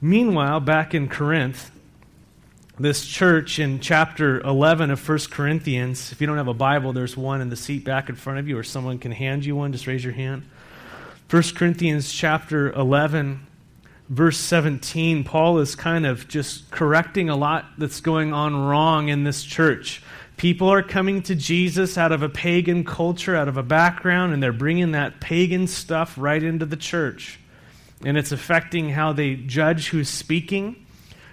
[0.00, 1.72] Meanwhile, back in Corinth,
[2.78, 7.16] this church in chapter 11 of 1 Corinthians, if you don't have a Bible, there's
[7.16, 9.72] one in the seat back in front of you, or someone can hand you one.
[9.72, 10.48] Just raise your hand.
[11.30, 13.44] 1 Corinthians chapter 11,
[14.08, 19.24] verse 17, Paul is kind of just correcting a lot that's going on wrong in
[19.24, 20.00] this church.
[20.36, 24.40] People are coming to Jesus out of a pagan culture, out of a background, and
[24.40, 27.40] they're bringing that pagan stuff right into the church.
[28.04, 30.86] And it's affecting how they judge who's speaking,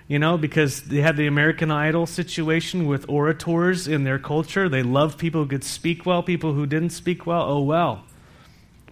[0.07, 4.67] you know, because they had the American Idol situation with orators in their culture.
[4.67, 8.04] They loved people who could speak well, people who didn't speak well, oh well.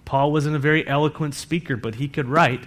[0.06, 2.66] Paul wasn't a very eloquent speaker, but he could write.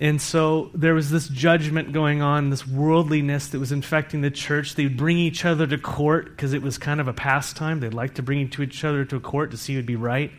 [0.00, 4.76] And so there was this judgment going on, this worldliness that was infecting the church.
[4.76, 7.80] They would bring each other to court because it was kind of a pastime.
[7.80, 10.30] They'd like to bring each other to a court to see who'd be right.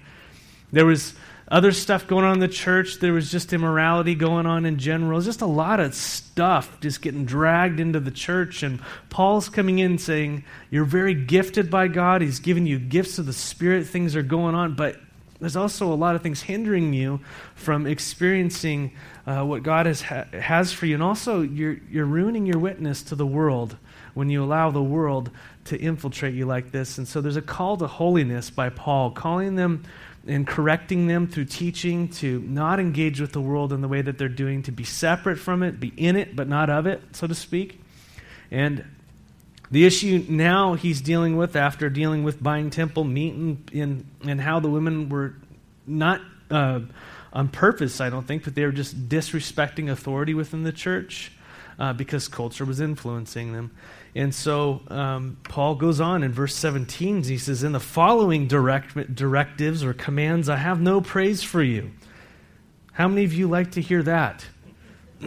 [0.71, 1.13] There was
[1.51, 2.99] other stuff going on in the church.
[2.99, 5.19] There was just immorality going on in general.
[5.21, 8.61] just a lot of stuff just getting dragged into the church.
[8.61, 12.21] And Paul's coming in saying, You're very gifted by God.
[12.21, 13.87] He's given you gifts of the Spirit.
[13.87, 14.97] Things are going on, but
[15.39, 17.21] there's also a lot of things hindering you
[17.55, 18.91] from experiencing
[19.25, 20.95] uh, what God has, ha- has for you.
[20.95, 23.77] And also, you're, you're ruining your witness to the world
[24.13, 25.31] when you allow the world
[25.65, 26.97] to infiltrate you like this.
[26.97, 29.83] And so, there's a call to holiness by Paul, calling them
[30.27, 34.17] and correcting them through teaching to not engage with the world in the way that
[34.17, 37.27] they're doing, to be separate from it, be in it, but not of it, so
[37.27, 37.81] to speak.
[38.51, 38.85] And
[39.71, 44.41] the issue now he's dealing with after dealing with buying temple meat and, and, and
[44.41, 45.35] how the women were
[45.85, 46.81] not uh,
[47.31, 51.31] on purpose, I don't think, but they were just disrespecting authority within the church
[51.77, 53.71] uh, because culture was influencing them.
[54.15, 57.23] And so um, Paul goes on in verse 17.
[57.23, 61.91] He says, In the following direct, directives or commands, I have no praise for you.
[62.93, 64.45] How many of you like to hear that?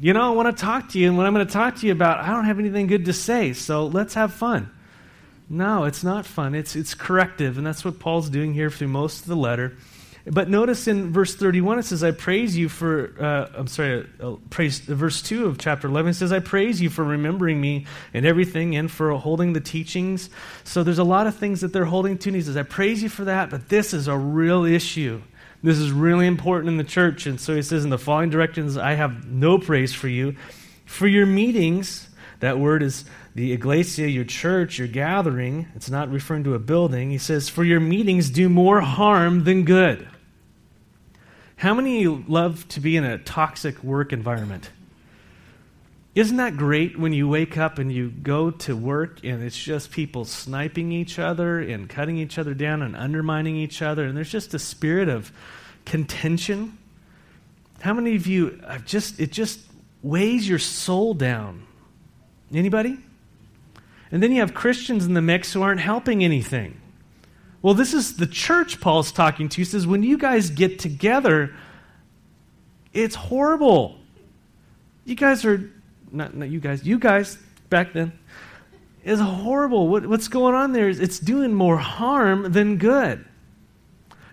[0.00, 1.86] you know, I want to talk to you, and what I'm going to talk to
[1.86, 4.70] you about, I don't have anything good to say, so let's have fun.
[5.48, 6.54] No, it's not fun.
[6.54, 9.76] It's, it's corrective, and that's what Paul's doing here through most of the letter.
[10.30, 14.36] But notice in verse 31, it says, I praise you for, uh, I'm sorry, uh,
[14.50, 18.76] praise, verse 2 of chapter 11 says, I praise you for remembering me and everything
[18.76, 20.28] and for holding the teachings.
[20.64, 23.02] So there's a lot of things that they're holding to, and he says, I praise
[23.02, 25.22] you for that, but this is a real issue.
[25.62, 27.26] This is really important in the church.
[27.26, 30.36] And so he says, In the following directions, I have no praise for you.
[30.84, 32.08] For your meetings,
[32.40, 35.66] that word is the iglesia, your church, your gathering.
[35.74, 37.10] It's not referring to a building.
[37.10, 40.08] He says, For your meetings do more harm than good.
[41.58, 44.70] How many love to be in a toxic work environment?
[46.14, 49.90] Isn't that great when you wake up and you go to work and it's just
[49.90, 54.30] people sniping each other and cutting each other down and undermining each other and there's
[54.30, 55.32] just a spirit of
[55.84, 56.78] contention?
[57.80, 59.58] How many of you have just it just
[60.00, 61.66] weighs your soul down?
[62.54, 62.98] Anybody?
[64.12, 66.80] And then you have Christians in the mix who aren't helping anything.
[67.60, 69.56] Well, this is the church Paul's talking to.
[69.56, 71.54] He says, when you guys get together,
[72.92, 73.98] it's horrible.
[75.04, 75.70] You guys are
[76.12, 78.12] not, not you guys, you guys back then,
[79.04, 79.88] is horrible.
[79.88, 83.24] What, what's going on there is it's doing more harm than good.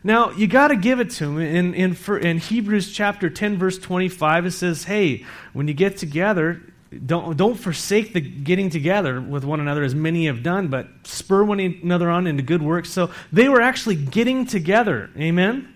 [0.04, 1.40] Now, you got to give it to him.
[1.40, 6.62] In, in, in Hebrews chapter 10, verse 25, it says, hey, when you get together,
[7.06, 11.44] don't, don't forsake the getting together with one another as many have done, but spur
[11.44, 12.90] one another on into good works.
[12.90, 15.10] So they were actually getting together.
[15.18, 15.75] Amen?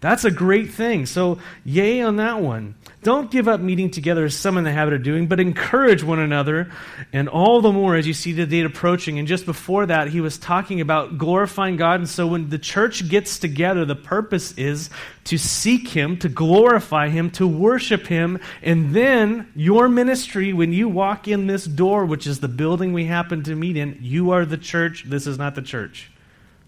[0.00, 1.04] That's a great thing.
[1.04, 2.74] So, yay on that one.
[3.02, 6.18] Don't give up meeting together as some in the habit of doing, but encourage one
[6.18, 6.70] another,
[7.12, 9.18] and all the more as you see the date approaching.
[9.18, 12.00] And just before that, he was talking about glorifying God.
[12.00, 14.88] And so, when the church gets together, the purpose is
[15.24, 18.40] to seek Him, to glorify Him, to worship Him.
[18.62, 23.04] And then, your ministry, when you walk in this door, which is the building we
[23.04, 25.04] happen to meet in, you are the church.
[25.06, 26.10] This is not the church,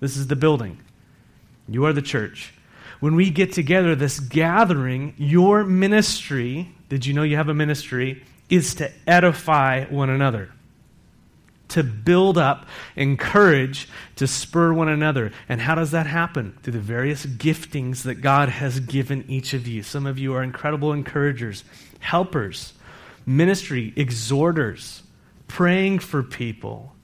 [0.01, 0.79] this is the building.
[1.67, 2.53] You are the church
[3.03, 8.23] when we get together, this gathering, your ministry, did you know you have a ministry,
[8.49, 10.53] is to edify one another,
[11.67, 15.33] to build up, encourage, to spur one another.
[15.49, 16.57] And how does that happen?
[16.63, 19.83] Through the various giftings that God has given each of you.
[19.83, 21.65] Some of you are incredible encouragers,
[21.99, 22.73] helpers,
[23.27, 25.03] ministry, exhorters,
[25.49, 26.95] praying for people,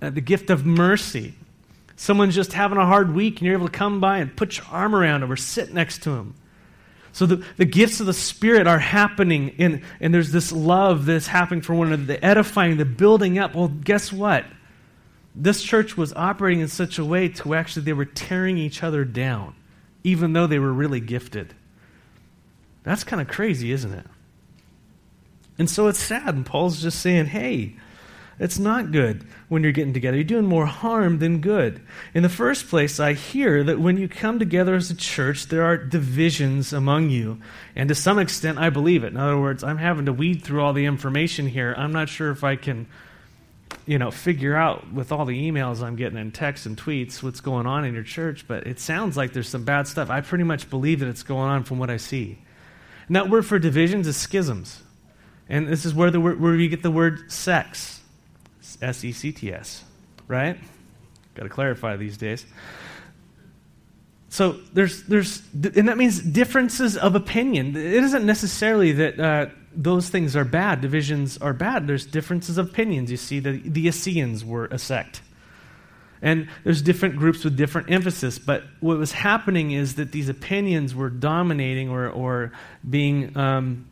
[0.00, 1.34] uh, the gift of mercy
[2.00, 4.66] Someone's just having a hard week and you're able to come by and put your
[4.70, 6.34] arm around them or sit next to them.
[7.10, 11.26] So the, the gifts of the Spirit are happening, and, and there's this love that's
[11.26, 13.56] happening for one another, the edifying, the building up.
[13.56, 14.44] Well, guess what?
[15.34, 19.04] This church was operating in such a way to actually they were tearing each other
[19.04, 19.56] down,
[20.04, 21.52] even though they were really gifted.
[22.84, 24.06] That's kind of crazy, isn't it?
[25.58, 26.32] And so it's sad.
[26.32, 27.74] And Paul's just saying, hey,
[28.38, 30.16] it's not good when you're getting together.
[30.16, 31.80] You're doing more harm than good.
[32.14, 35.64] In the first place, I hear that when you come together as a church, there
[35.64, 37.40] are divisions among you.
[37.74, 39.08] And to some extent, I believe it.
[39.08, 41.74] In other words, I'm having to weed through all the information here.
[41.76, 42.86] I'm not sure if I can,
[43.86, 47.40] you know, figure out with all the emails I'm getting and texts and tweets what's
[47.40, 50.10] going on in your church, but it sounds like there's some bad stuff.
[50.10, 52.38] I pretty much believe that it's going on from what I see.
[53.08, 54.80] And that word for divisions is schisms.
[55.48, 57.97] And this is where, the, where we get the word sects
[58.80, 59.84] S E C T S,
[60.26, 60.58] right?
[61.34, 62.46] Got to clarify these days.
[64.30, 67.74] So there's, there's, and that means differences of opinion.
[67.76, 71.86] It isn't necessarily that uh, those things are bad, divisions are bad.
[71.86, 73.10] There's differences of opinions.
[73.10, 75.22] You see, the, the Essenes were a sect.
[76.20, 80.94] And there's different groups with different emphasis, but what was happening is that these opinions
[80.94, 82.52] were dominating or, or
[82.88, 83.86] being um,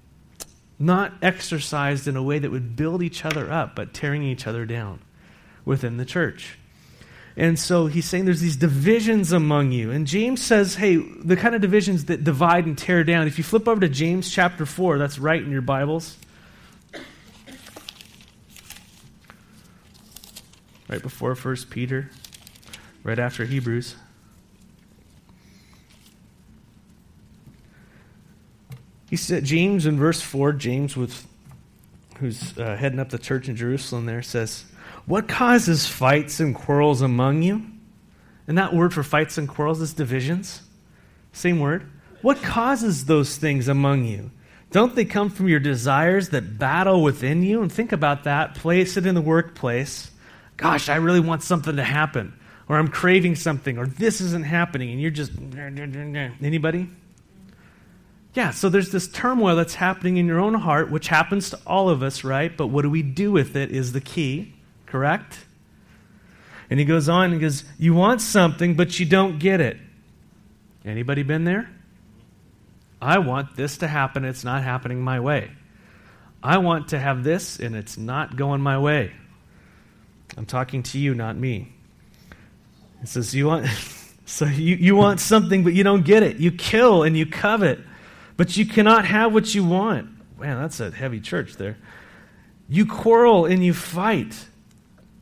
[0.79, 4.67] not exercised in a way that would build each other up, but tearing each other
[4.67, 5.01] down
[5.65, 6.59] within the church.
[7.37, 9.91] And so he's saying there's these divisions among you.
[9.91, 13.27] And James says, hey, the kind of divisions that divide and tear down.
[13.27, 16.17] If you flip over to James chapter 4, that's right in your Bibles.
[20.89, 22.11] Right before 1 Peter,
[23.03, 23.97] right after Hebrews.
[29.09, 31.27] He said, James in verse 4, James, with,
[32.19, 34.65] who's uh, heading up the church in Jerusalem there, says,
[35.07, 37.65] What causes fights and quarrels among you?
[38.49, 40.63] And that word for fights and quarrels is divisions.
[41.33, 41.91] Same word.
[42.23, 44.31] What causes those things among you?
[44.71, 47.63] Don't they come from your desires that battle within you?
[47.63, 48.57] And think about that.
[48.57, 50.11] Place it in the workplace.
[50.57, 52.39] Gosh, I really want something to happen.
[52.69, 53.79] Or I'm craving something.
[53.79, 54.91] Or this isn't happening.
[54.91, 55.33] And you're just.
[56.43, 56.89] Anybody?
[58.37, 61.89] Yeah, so there's this turmoil that's happening in your own heart, which happens to all
[61.89, 62.55] of us, right?
[62.55, 64.53] But what do we do with it is the key,
[64.85, 65.39] correct?
[66.69, 69.79] And he goes on and goes, You want something, but you don't get it.
[70.85, 71.71] Anybody been there?
[73.01, 75.51] I want this to happen, it's not happening my way.
[76.43, 79.13] I want to have this, and it's not going my way.
[80.37, 81.73] I'm talking to you, not me.
[83.03, 83.67] It says, You want.
[84.29, 86.39] So you, you want something, but you don't get it.
[86.39, 87.79] You kill and you covet.
[88.37, 90.09] But you cannot have what you want.
[90.39, 91.79] Man, that's a heavy church there.
[92.69, 94.47] You quarrel and you fight.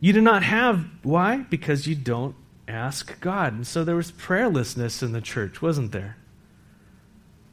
[0.00, 0.84] You do not have.
[1.02, 1.38] Why?
[1.38, 2.34] Because you don't
[2.66, 3.52] ask God.
[3.52, 6.16] And so there was prayerlessness in the church, wasn't there?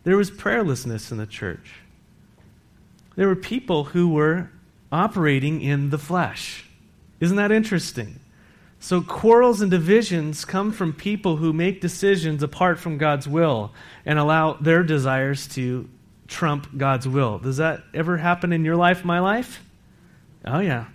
[0.04, 1.76] There was prayerlessness in the church.
[3.16, 4.50] There were people who were
[4.92, 6.66] operating in the flesh.
[7.20, 8.21] Isn't that interesting?
[8.84, 13.72] So, quarrels and divisions come from people who make decisions apart from God's will
[14.08, 15.88] and allow their desires to
[16.28, 17.38] trump God's will.
[17.38, 19.64] Does that ever happen in your life, my life?
[20.44, 20.88] Oh, yeah.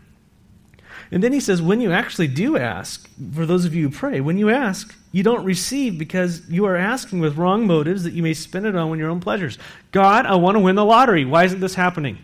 [1.13, 4.21] And then he says, when you actually do ask, for those of you who pray,
[4.21, 8.23] when you ask, you don't receive because you are asking with wrong motives that you
[8.23, 9.59] may spend it on your own pleasures.
[9.93, 11.25] God, I want to win the lottery.
[11.25, 12.19] Why isn't this happening?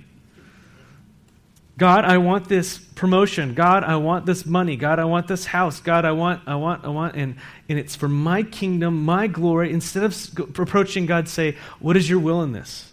[1.83, 3.55] God, I want this promotion.
[3.55, 4.77] God, I want this money.
[4.77, 5.81] God, I want this house.
[5.81, 7.17] God, I want, I want, I want.
[7.17, 7.35] And,
[7.69, 9.73] and it's for my kingdom, my glory.
[9.73, 12.93] Instead of approaching God, say, What is your will in this?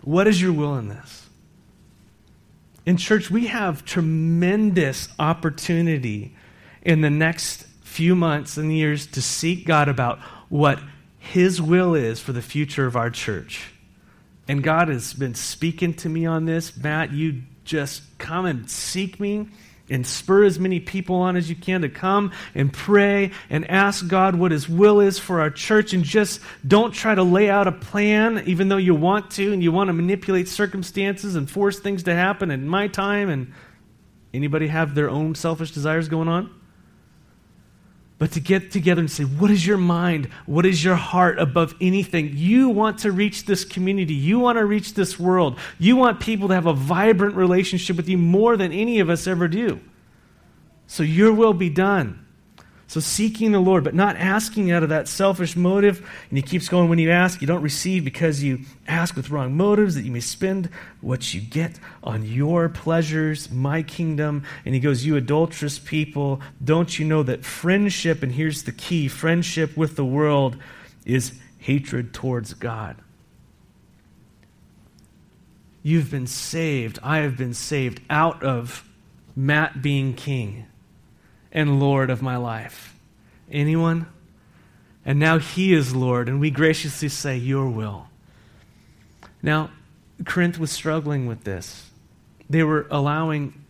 [0.00, 1.26] What is your will in this?
[2.86, 6.34] In church, we have tremendous opportunity
[6.80, 10.80] in the next few months and years to seek God about what
[11.18, 13.73] His will is for the future of our church.
[14.46, 16.76] And God has been speaking to me on this.
[16.76, 19.48] Matt, you just come and seek me
[19.90, 24.06] and spur as many people on as you can to come and pray and ask
[24.08, 25.92] God what His will is for our church.
[25.92, 29.62] And just don't try to lay out a plan, even though you want to and
[29.62, 33.28] you want to manipulate circumstances and force things to happen in my time.
[33.28, 33.52] And
[34.32, 36.50] anybody have their own selfish desires going on?
[38.24, 40.30] But to get together and say, What is your mind?
[40.46, 42.30] What is your heart above anything?
[42.32, 44.14] You want to reach this community.
[44.14, 45.58] You want to reach this world.
[45.78, 49.26] You want people to have a vibrant relationship with you more than any of us
[49.26, 49.78] ever do.
[50.86, 52.23] So your will be done.
[52.86, 55.98] So seeking the Lord, but not asking out of that selfish motive.
[56.28, 59.56] And he keeps going, when you ask, you don't receive because you ask with wrong
[59.56, 60.68] motives, that you may spend
[61.00, 64.44] what you get on your pleasures, my kingdom.
[64.64, 69.08] And he goes, You adulterous people, don't you know that friendship, and here's the key
[69.08, 70.56] friendship with the world
[71.06, 72.96] is hatred towards God.
[75.82, 76.98] You've been saved.
[77.02, 78.88] I have been saved out of
[79.36, 80.66] Matt being king
[81.54, 82.94] and Lord of my life.
[83.50, 84.06] Anyone?
[85.04, 88.08] And now He is Lord, and we graciously say, Your will.
[89.42, 89.70] Now,
[90.24, 91.90] Corinth was struggling with this.
[92.50, 93.64] They were allowing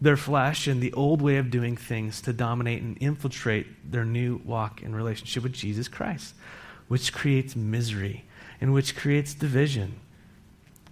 [0.00, 4.40] their flesh and the old way of doing things to dominate and infiltrate their new
[4.44, 6.34] walk in relationship with Jesus Christ,
[6.88, 8.24] which creates misery
[8.60, 10.00] and which creates division.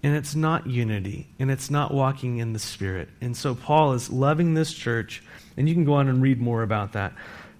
[0.02, 3.08] And it's not unity, and it's not walking in the Spirit.
[3.22, 5.22] And so Paul is loving this church,
[5.56, 7.12] and you can go on and read more about that.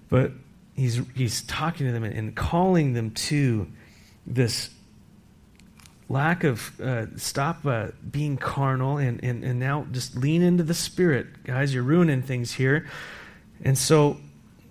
[0.09, 0.31] But
[0.75, 3.67] he's, he's talking to them and calling them to
[4.25, 4.69] this
[6.07, 10.73] lack of uh, stop uh, being carnal and, and, and now just lean into the
[10.73, 12.87] spirit guys you're ruining things here
[13.63, 14.17] and so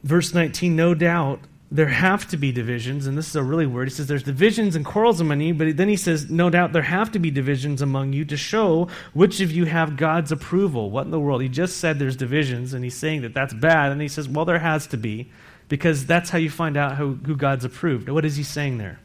[0.04, 1.40] verse 19 no doubt
[1.74, 4.76] there have to be divisions and this is a really word he says there's divisions
[4.76, 7.82] and quarrels among you but then he says no doubt there have to be divisions
[7.82, 10.90] among you to show which of you have god's approval.
[10.90, 11.42] What in the world?
[11.42, 14.44] He just said there's divisions and he's saying that that's bad and he says well
[14.44, 15.28] there has to be
[15.68, 18.08] because that's how you find out who, who god's approved.
[18.08, 19.00] What is he saying there?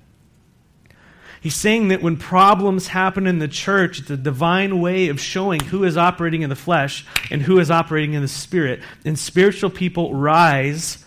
[1.41, 5.61] He's saying that when problems happen in the church, it's a divine way of showing
[5.61, 8.81] who is operating in the flesh and who is operating in the spirit.
[9.05, 11.05] And spiritual people rise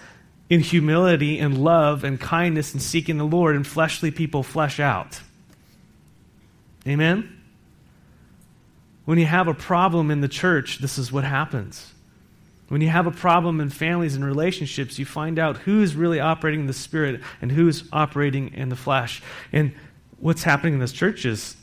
[0.52, 5.18] in humility and love and kindness and seeking the Lord, and fleshly people flesh out.
[6.86, 7.40] Amen?
[9.06, 11.94] When you have a problem in the church, this is what happens.
[12.68, 16.60] When you have a problem in families and relationships, you find out who's really operating
[16.60, 19.22] in the spirit and who's operating in the flesh.
[19.54, 19.72] And
[20.18, 21.56] what's happening in this church is,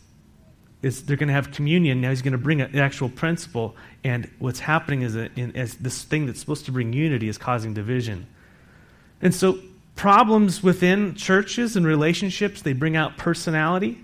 [0.82, 2.02] is they're going to have communion.
[2.02, 3.76] Now he's going to bring an actual principle.
[4.04, 7.76] And what's happening is, in, as this thing that's supposed to bring unity is causing
[7.76, 8.26] division.
[9.22, 9.60] And so
[9.96, 14.00] problems within churches and relationships, they bring out personality,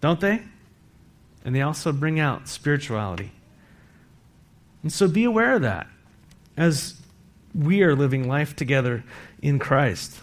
[0.00, 0.42] don't they?
[1.44, 3.32] And they also bring out spirituality.
[4.82, 5.86] And so be aware of that
[6.56, 7.00] as
[7.54, 9.04] we are living life together
[9.40, 10.18] in Christ.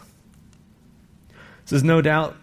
[1.65, 2.35] This is no doubt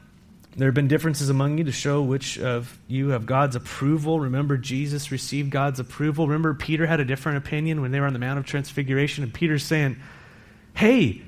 [0.56, 4.20] there have been differences among you to show which of you have God's approval.
[4.20, 6.26] Remember, Jesus received God's approval.
[6.26, 9.34] Remember, Peter had a different opinion when they were on the Mount of Transfiguration, and
[9.34, 9.96] Peter's saying,
[10.72, 11.22] Hey,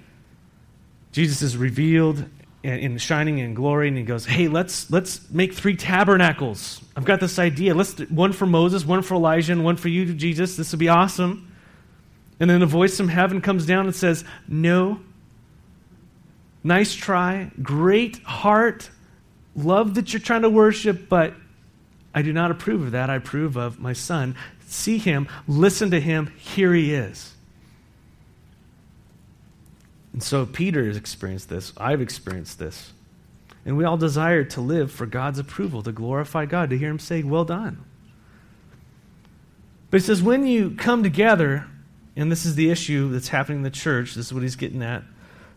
[1.13, 2.25] Jesus is revealed
[2.63, 6.81] in shining in glory, and he goes, Hey, let's, let's make three tabernacles.
[6.97, 7.75] I've got this idea.
[7.75, 10.57] Let's one for Moses, one for Elijah, and one for you, Jesus.
[10.57, 11.53] This would be awesome.
[12.41, 15.01] And then a voice from heaven comes down and says, No.
[16.65, 18.91] Nice try, great heart,
[19.55, 21.35] love that you're trying to worship, but
[22.13, 23.11] I do not approve of that.
[23.11, 24.35] I approve of my son.
[24.67, 27.33] See him, listen to him, here he is.
[30.19, 31.73] And so Peter has experienced this.
[31.77, 32.93] I've experienced this.
[33.65, 36.99] And we all desire to live for God's approval, to glorify God, to hear him
[36.99, 37.85] say, Well done.
[39.93, 41.67] But he says, when you come together,
[42.17, 44.83] and this is the issue that's happening in the church, this is what he's getting
[44.83, 45.05] at.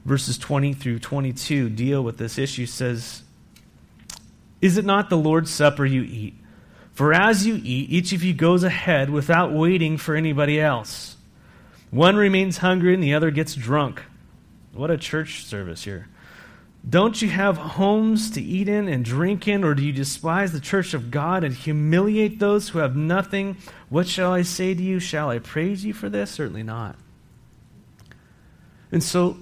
[0.06, 2.68] Verses 20 through 22 deal with this issue.
[2.68, 3.24] Says,
[4.62, 6.36] is it not the Lord's Supper you eat?
[6.94, 11.18] For as you eat, each of you goes ahead without waiting for anybody else.
[11.90, 14.04] One remains hungry and the other gets drunk.
[14.74, 16.08] What a church service here.
[16.88, 20.60] Don't you have homes to eat in and drink in, or do you despise the
[20.60, 23.58] church of God and humiliate those who have nothing?
[23.90, 25.00] What shall I say to you?
[25.00, 26.32] Shall I praise you for this?
[26.32, 26.96] Certainly not.
[28.92, 29.38] And so,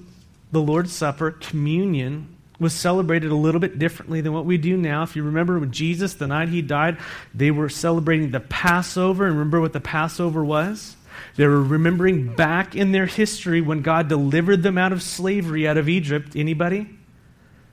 [0.52, 5.04] the Lord's Supper, communion, was celebrated a little bit differently than what we do now.
[5.04, 6.98] If you remember when Jesus, the night he died,
[7.34, 9.26] they were celebrating the Passover.
[9.26, 10.98] And remember what the Passover was?
[11.36, 15.78] They were remembering back in their history when God delivered them out of slavery out
[15.78, 16.36] of Egypt.
[16.36, 16.90] Anybody?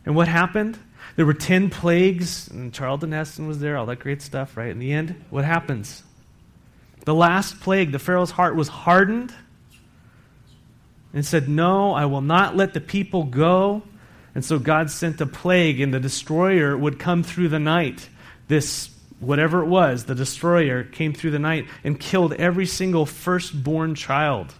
[0.04, 0.78] And what happened?
[1.16, 4.70] There were 10 plagues, and Charlton Heston was there, all that great stuff, right?
[4.70, 6.02] In the end, what happens?
[7.04, 9.34] The last plague, the Pharaoh's heart was hardened
[11.12, 13.82] and said, No, I will not let the people go
[14.36, 18.06] and so God sent a plague, and the destroyer would come through the night.
[18.48, 23.94] This, whatever it was, the destroyer came through the night and killed every single firstborn
[23.94, 24.54] child.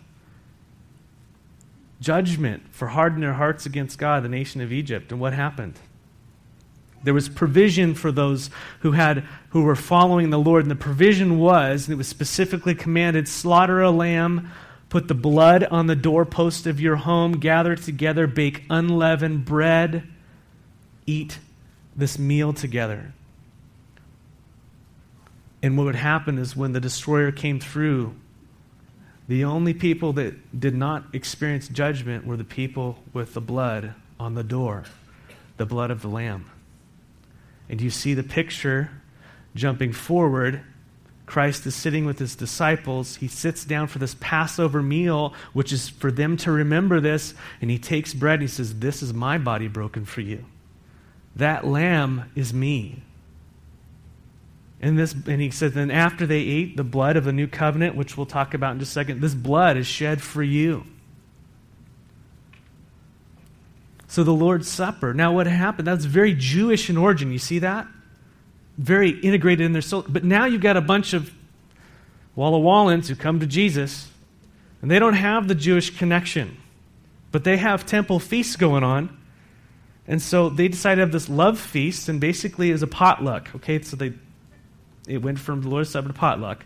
[2.01, 5.11] Judgment for hardening their hearts against God, the nation of Egypt.
[5.11, 5.79] And what happened?
[7.05, 11.39] There was provision for those who had who were following the Lord, and the provision
[11.39, 14.51] was, and it was specifically commanded, slaughter a lamb
[14.89, 17.33] Put the blood on the doorpost of your home.
[17.33, 20.05] Gather together, bake unleavened bread.
[21.07, 21.39] Eat
[21.97, 23.13] this meal together.
[25.63, 28.15] And what would happen is when the destroyer came through,
[29.29, 34.35] the only people that did not experience judgment were the people with the blood on
[34.35, 34.85] the door,
[35.57, 36.51] the blood of the Lamb.
[37.69, 38.91] And you see the picture
[39.55, 40.63] jumping forward
[41.27, 43.17] Christ is sitting with his disciples.
[43.17, 47.69] He sits down for this Passover meal, which is for them to remember this, and
[47.69, 50.45] he takes bread and he says, This is my body broken for you.
[51.35, 53.03] That lamb is me.
[54.87, 57.97] And this and he says, then after they ate the blood of the new covenant,
[57.97, 60.85] which we'll talk about in just a second, this blood is shed for you.
[64.07, 65.13] So the Lord's Supper.
[65.13, 65.89] Now what happened?
[65.89, 67.33] That's very Jewish in origin.
[67.33, 67.89] You see that?
[68.79, 70.05] Very integrated in their soul.
[70.07, 71.33] But now you've got a bunch of
[72.37, 74.09] Walla Wallans who come to Jesus,
[74.83, 76.59] and they don't have the Jewish connection.
[77.33, 79.19] But they have temple feasts going on.
[80.07, 83.53] And so they decided to have this love feast, and basically was a potluck.
[83.57, 84.13] Okay, so they
[85.07, 86.65] it went from the Lord's Supper to potluck.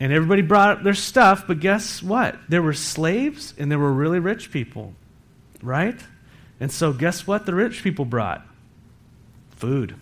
[0.00, 2.36] And everybody brought up their stuff, but guess what?
[2.48, 4.94] There were slaves and there were really rich people,
[5.62, 5.98] right?
[6.58, 8.46] And so, guess what the rich people brought?
[9.50, 9.94] Food.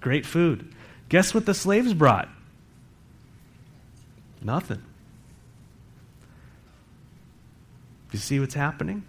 [0.00, 0.72] Great food.
[1.08, 2.28] Guess what the slaves brought?
[4.42, 4.82] Nothing.
[8.12, 9.04] You see what's happening?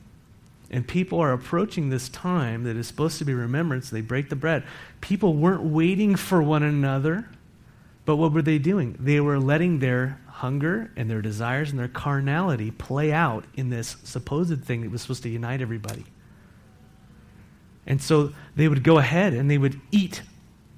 [0.70, 3.90] And people are approaching this time that is supposed to be remembrance.
[3.90, 4.64] They break the bread.
[5.02, 7.28] People weren't waiting for one another.
[8.12, 8.98] But what were they doing?
[9.00, 13.96] They were letting their hunger and their desires and their carnality play out in this
[14.04, 16.04] supposed thing that was supposed to unite everybody.
[17.88, 20.24] And so they would go ahead and they would eat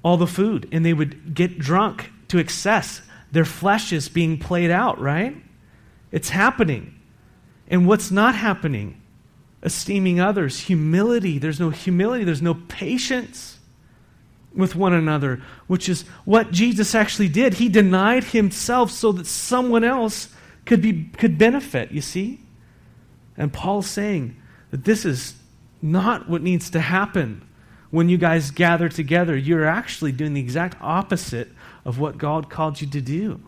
[0.04, 3.02] all the food and they would get drunk to excess.
[3.32, 5.36] Their flesh is being played out, right?
[6.12, 6.94] It's happening.
[7.66, 9.02] And what's not happening?
[9.60, 11.40] Esteeming others, humility.
[11.40, 13.58] There's no humility, there's no patience
[14.54, 17.54] with one another, which is what Jesus actually did.
[17.54, 20.28] He denied himself so that someone else
[20.64, 22.40] could, be, could benefit, you see?
[23.36, 24.36] And Paul's saying
[24.70, 25.34] that this is
[25.82, 27.46] not what needs to happen
[27.90, 29.36] when you guys gather together.
[29.36, 31.48] You're actually doing the exact opposite
[31.84, 33.40] of what God called you to do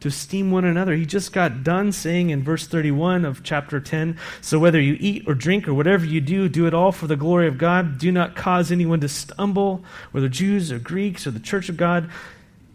[0.00, 0.94] to esteem one another.
[0.94, 5.24] He just got done saying in verse 31 of chapter 10 So whether you eat
[5.26, 7.98] or drink or whatever you do, do it all for the glory of God.
[7.98, 12.10] Do not cause anyone to stumble, whether Jews or Greeks or the church of God.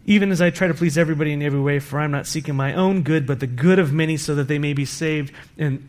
[0.08, 2.74] Even as I try to please everybody in every way, for I'm not seeking my
[2.74, 5.32] own good, but the good of many, so that they may be saved.
[5.58, 5.88] And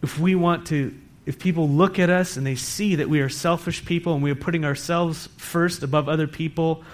[0.00, 3.28] if we want to, if people look at us and they see that we are
[3.28, 6.84] selfish people and we are putting ourselves first above other people,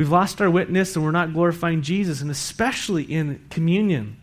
[0.00, 4.16] We've lost our witness and we're not glorifying Jesus, and especially in communion,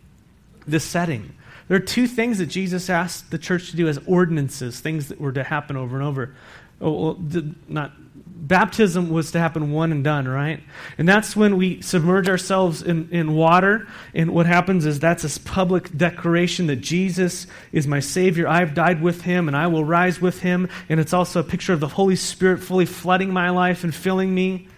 [0.66, 1.36] this setting.
[1.68, 5.22] There are two things that Jesus asked the church to do as ordinances, things that
[5.22, 6.34] were to happen over and over.
[6.82, 7.18] Oh, well,
[7.68, 7.92] not
[8.26, 10.64] baptism was to happen one and done, right?
[10.98, 13.88] And that's when we submerge ourselves in, in water.
[14.16, 18.48] And what happens is that's a public declaration that Jesus is my Savior.
[18.48, 20.70] I've died with Him and I will rise with Him.
[20.90, 24.34] And it's also a picture of the Holy Spirit fully flooding my life and filling
[24.34, 24.70] me.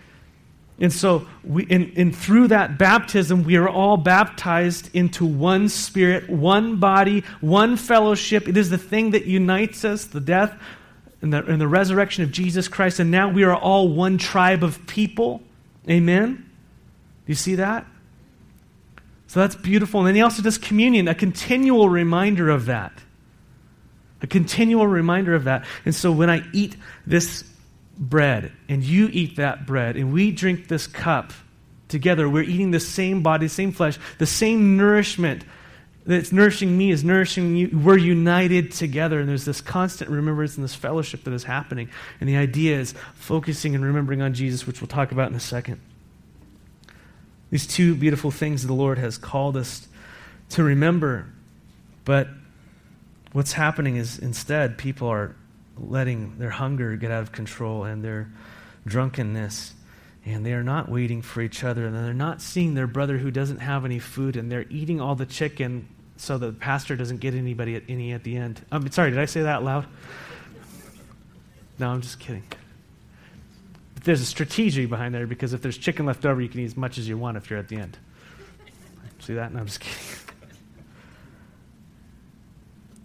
[0.82, 6.30] And so, we, and, and through that baptism, we are all baptized into one spirit,
[6.30, 8.48] one body, one fellowship.
[8.48, 10.58] It is the thing that unites us, the death
[11.22, 13.00] and the, and the resurrection of Jesus Christ.
[13.00, 15.42] And now we are all one tribe of people.
[15.90, 16.36] Amen?
[16.36, 17.86] Do you see that?
[19.28, 20.00] So that's beautiful.
[20.00, 22.94] And then he also does communion, a continual reminder of that.
[24.22, 25.66] A continual reminder of that.
[25.86, 27.44] And so when I eat this
[28.00, 31.34] bread and you eat that bread and we drink this cup
[31.90, 35.44] together, we're eating the same body, the same flesh, the same nourishment
[36.06, 37.70] that's nourishing me is nourishing you.
[37.78, 41.90] We're united together, and there's this constant remembrance and this fellowship that is happening.
[42.20, 45.40] And the idea is focusing and remembering on Jesus, which we'll talk about in a
[45.40, 45.80] second.
[47.52, 49.88] These two beautiful things the Lord has called us
[50.52, 51.28] to remember,
[52.06, 52.28] but
[53.32, 55.36] what's happening is instead people are
[55.82, 58.32] letting their hunger get out of control and their
[58.86, 59.74] drunkenness.
[60.26, 61.86] And they are not waiting for each other.
[61.86, 64.36] And they're not seeing their brother who doesn't have any food.
[64.36, 65.88] And they're eating all the chicken
[66.18, 68.64] so the pastor doesn't get anybody at, any at the end.
[68.72, 69.86] I'm sorry, did I say that loud?
[71.80, 72.44] No, I'm just kidding.
[73.96, 76.66] But there's a strategy behind there because if there's chicken left over, you can eat
[76.66, 77.98] as much as you want if you're at the end.
[79.20, 79.54] See that?
[79.54, 80.29] No, I'm just kidding.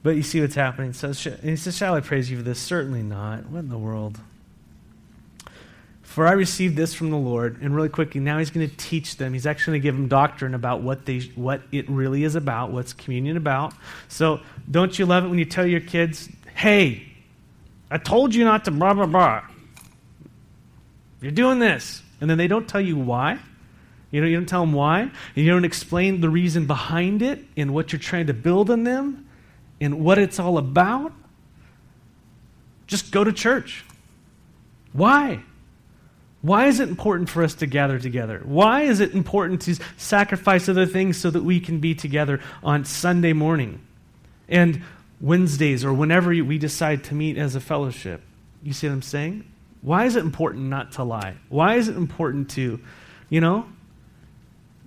[0.04, 0.92] But you see what's happening.
[0.92, 2.60] So he says, Shall I praise you for this?
[2.60, 3.46] Certainly not.
[3.46, 4.20] What in the world?
[6.02, 7.62] For I received this from the Lord.
[7.62, 9.32] And really quickly, now he's going to teach them.
[9.32, 12.70] He's actually going to give them doctrine about what, they, what it really is about,
[12.70, 13.72] what's communion about.
[14.08, 14.40] So
[14.70, 17.02] don't you love it when you tell your kids, hey,
[17.90, 19.42] I told you not to blah, blah, blah.
[21.22, 22.02] You're doing this.
[22.20, 23.38] And then they don't tell you why.
[24.10, 25.00] You know, you don't tell them why.
[25.00, 28.84] And you don't explain the reason behind it and what you're trying to build in
[28.84, 29.23] them
[29.84, 31.12] and what it's all about,
[32.86, 33.84] just go to church.
[34.92, 35.40] Why?
[36.42, 38.42] Why is it important for us to gather together?
[38.44, 42.84] Why is it important to sacrifice other things so that we can be together on
[42.84, 43.80] Sunday morning
[44.48, 44.82] and
[45.20, 48.20] Wednesdays or whenever we decide to meet as a fellowship?
[48.62, 49.50] You see what I'm saying?
[49.80, 51.36] Why is it important not to lie?
[51.48, 52.80] Why is it important to
[53.30, 53.66] You know?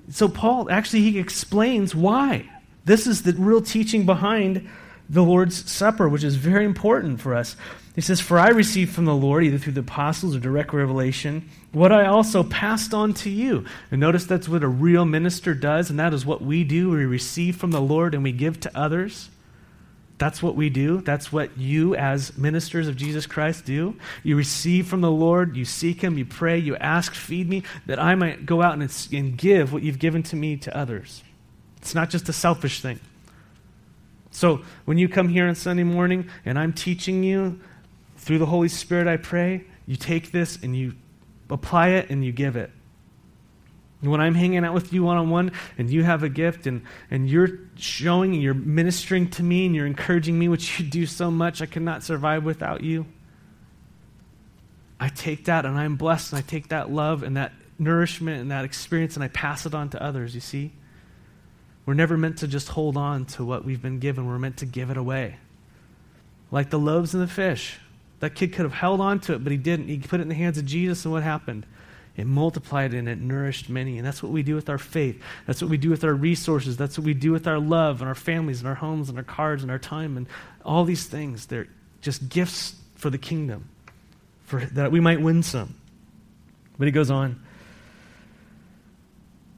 [0.10, 2.50] So, Paul actually he explains why.
[2.86, 4.70] This is the real teaching behind
[5.10, 7.56] the Lord's Supper, which is very important for us.
[7.96, 11.50] He says, For I received from the Lord, either through the apostles or direct revelation,
[11.72, 13.66] what I also passed on to you.
[13.90, 16.92] And notice that's what a real minister does, and that is what we do.
[16.92, 19.30] We receive from the Lord and we give to others.
[20.18, 21.02] That's what we do.
[21.02, 23.96] That's what you, as ministers of Jesus Christ, do.
[24.24, 28.00] You receive from the Lord, you seek Him, you pray, you ask, feed me, that
[28.00, 31.24] I might go out and, and give what you've given to me to others.
[31.78, 33.00] It's not just a selfish thing.
[34.38, 37.60] So when you come here on Sunday morning and I'm teaching you
[38.18, 40.94] through the Holy Spirit, I pray, you take this and you
[41.50, 42.70] apply it and you give it.
[44.02, 46.84] When I'm hanging out with you one on one and you have a gift and,
[47.10, 51.08] and you're showing and you're ministering to me and you're encouraging me, which you do
[51.08, 53.08] so much, I cannot survive without you.
[55.00, 58.52] I take that and I'm blessed and I take that love and that nourishment and
[58.52, 60.74] that experience and I pass it on to others, you see?
[61.88, 64.66] We're never meant to just hold on to what we've been given, we're meant to
[64.66, 65.38] give it away.
[66.52, 67.80] Like the loaves and the fish.
[68.20, 69.88] That kid could have held on to it, but he didn't.
[69.88, 71.66] He put it in the hands of Jesus, and what happened?
[72.18, 73.98] It multiplied and it nourished many.
[73.98, 75.22] And that's what we do with our faith.
[75.46, 76.76] That's what we do with our resources.
[76.76, 79.24] That's what we do with our love and our families and our homes and our
[79.24, 80.28] cars and our time and
[80.66, 81.46] all these things.
[81.46, 81.68] They're
[82.02, 83.70] just gifts for the kingdom,
[84.44, 85.76] for that we might win some.
[86.78, 87.40] But he goes on.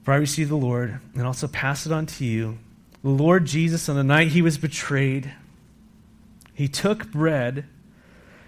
[0.04, 2.58] For I received the Lord and also pass it on to you.
[3.04, 5.34] The Lord Jesus, on the night he was betrayed,
[6.54, 7.66] he took bread,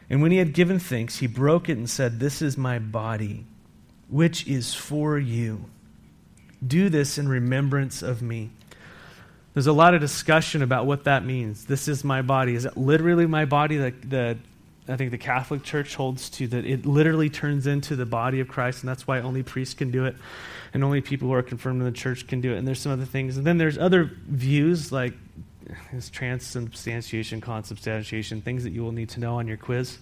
[0.09, 3.45] and when he had given thanks, he broke it and said, This is my body,
[4.09, 5.65] which is for you.
[6.65, 8.49] Do this in remembrance of me.
[9.53, 11.65] There's a lot of discussion about what that means.
[11.65, 12.55] This is my body.
[12.55, 14.37] Is it literally my body that the
[14.87, 18.47] I think the Catholic Church holds to that it literally turns into the body of
[18.47, 20.15] Christ, and that's why only priests can do it
[20.73, 22.57] and only people who are confirmed in the church can do it.
[22.57, 23.37] And there's some other things.
[23.37, 25.13] And then there's other views like
[25.93, 29.97] is transubstantiation, consubstantiation, things that you will need to know on your quiz.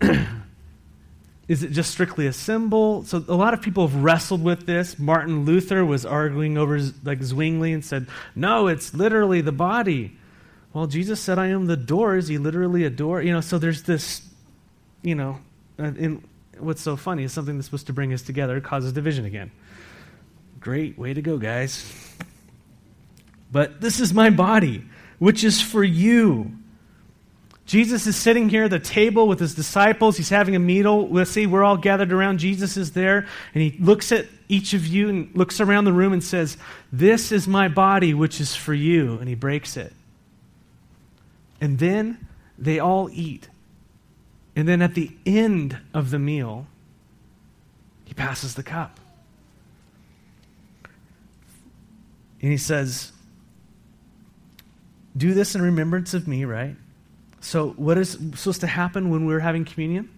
[1.48, 3.04] is it just strictly a symbol?
[3.04, 4.98] So a lot of people have wrestled with this.
[4.98, 10.16] Martin Luther was arguing over like Zwingli and said, "No, it's literally the body."
[10.72, 13.22] Well, Jesus said, "I am the door." Is he literally a door?
[13.22, 14.22] You know, so there's this,
[15.02, 15.38] you know,
[15.78, 16.22] in
[16.58, 19.50] what's so funny is something that's supposed to bring us together causes division again.
[20.60, 21.84] Great, way to go, guys.
[23.50, 24.84] But this is my body,
[25.18, 26.52] which is for you.
[27.66, 30.16] Jesus is sitting here at the table with his disciples.
[30.16, 31.08] He's having a meal.
[31.08, 32.38] Let's see, we're all gathered around.
[32.38, 36.12] Jesus is there, and he looks at each of you and looks around the room
[36.12, 36.56] and says,
[36.92, 39.18] This is my body, which is for you.
[39.18, 39.92] And he breaks it.
[41.62, 42.26] And then
[42.58, 43.48] they all eat.
[44.56, 46.66] And then at the end of the meal,
[48.04, 48.98] he passes the cup.
[52.42, 53.12] And he says,
[55.16, 56.74] Do this in remembrance of me, right?
[57.40, 60.10] So, what is supposed to happen when we're having communion?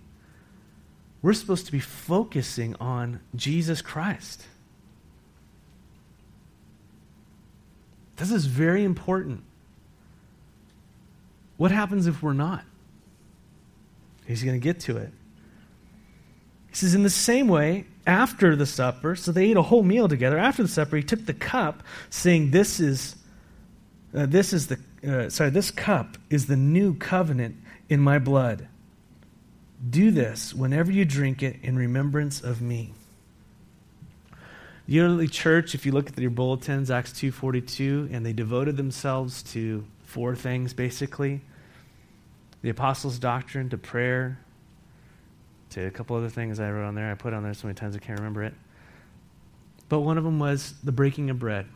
[1.20, 4.46] We're supposed to be focusing on Jesus Christ.
[8.16, 9.44] This is very important.
[11.57, 12.64] What happens if we're not?
[14.27, 15.12] He's going to get to it.
[16.69, 20.09] He says, in the same way, after the supper, so they ate a whole meal
[20.09, 20.38] together.
[20.38, 23.17] After the supper, he took the cup, saying, "This is,
[24.14, 27.57] uh, this is the, uh, sorry, this cup is the new covenant
[27.88, 28.67] in my blood.
[29.88, 32.93] Do this whenever you drink it in remembrance of me."
[34.87, 38.33] The early church, if you look at your bulletins, Acts two forty two, and they
[38.33, 41.40] devoted themselves to four things basically
[42.62, 44.38] the apostles' doctrine, to prayer,
[45.68, 47.11] to a couple other things I wrote on there.
[47.11, 48.55] I put on there so many times I can't remember it.
[49.90, 51.66] But one of them was the breaking of bread.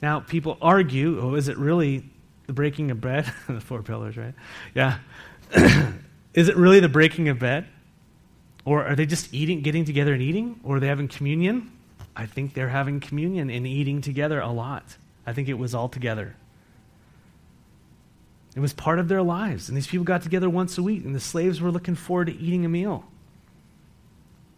[0.00, 2.02] Now, people argue, oh, is it really
[2.46, 3.30] the breaking of bread?
[3.46, 4.32] the four pillars, right?
[4.74, 5.00] Yeah.
[6.32, 7.66] is it really the breaking of bread?
[8.64, 10.60] Or are they just eating, getting together and eating?
[10.64, 11.72] Or are they having communion?
[12.16, 14.96] I think they're having communion and eating together a lot.
[15.26, 16.36] I think it was all together.
[18.54, 19.68] It was part of their lives.
[19.68, 22.36] And these people got together once a week, and the slaves were looking forward to
[22.36, 23.04] eating a meal.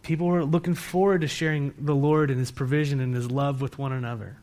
[0.01, 3.79] People were looking forward to sharing the Lord and His provision and His love with
[3.79, 4.37] one another.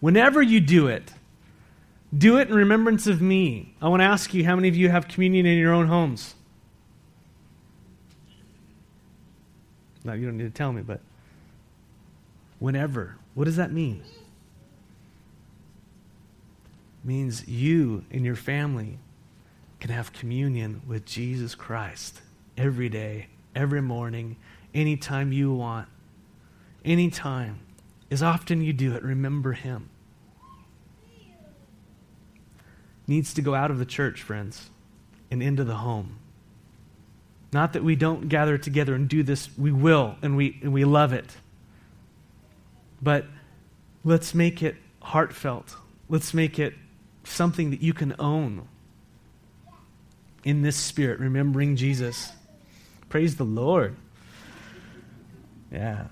[0.00, 1.12] Whenever you do it,
[2.16, 3.74] do it in remembrance of me.
[3.82, 6.34] I want to ask you how many of you have communion in your own homes?
[10.04, 11.00] No, you don't need to tell me, but
[12.58, 13.16] whenever.
[13.34, 14.02] What does that mean?
[17.04, 18.98] Means you and your family
[19.80, 22.22] can have communion with Jesus Christ
[22.56, 24.36] every day, every morning,
[24.74, 25.88] anytime you want.
[26.84, 27.60] Anytime.
[28.10, 29.90] As often you do it, remember Him.
[33.06, 34.70] Needs to go out of the church, friends,
[35.30, 36.16] and into the home.
[37.52, 40.84] Not that we don't gather together and do this, we will, and we, and we
[40.84, 41.36] love it.
[43.02, 43.26] But
[44.02, 45.76] let's make it heartfelt.
[46.08, 46.74] Let's make it
[47.24, 48.68] something that you can own
[50.44, 52.32] in this spirit, remembering Jesus.
[53.08, 53.96] Praise the Lord.
[55.72, 56.06] Yeah.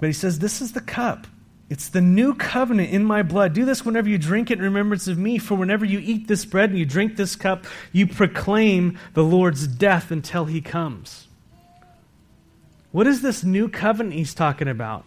[0.00, 1.26] But he says, This is the cup.
[1.70, 3.52] It's the new covenant in my blood.
[3.52, 5.36] Do this whenever you drink it in remembrance of me.
[5.36, 9.66] For whenever you eat this bread and you drink this cup, you proclaim the Lord's
[9.66, 11.26] death until he comes.
[12.90, 15.04] What is this new covenant he's talking about?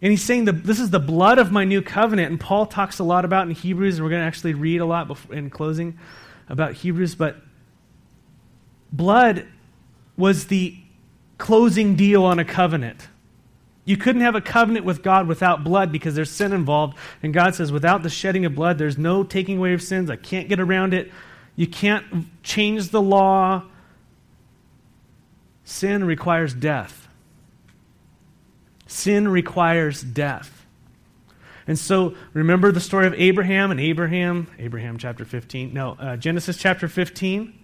[0.00, 2.30] And he's saying that this is the blood of my new covenant.
[2.30, 4.86] And Paul talks a lot about in Hebrews, and we're going to actually read a
[4.86, 5.98] lot in closing
[6.48, 7.16] about Hebrews.
[7.16, 7.36] But
[8.92, 9.46] blood
[10.16, 10.76] was the
[11.36, 13.08] closing deal on a covenant.
[13.84, 16.96] You couldn't have a covenant with God without blood because there's sin involved.
[17.22, 20.10] And God says, without the shedding of blood, there's no taking away of sins.
[20.10, 21.10] I can't get around it.
[21.56, 22.04] You can't
[22.42, 23.64] change the law.
[25.64, 27.07] Sin requires death.
[28.88, 30.66] Sin requires death.
[31.68, 36.56] And so remember the story of Abraham and Abraham, Abraham chapter 15, no, uh, Genesis
[36.56, 37.54] chapter 15.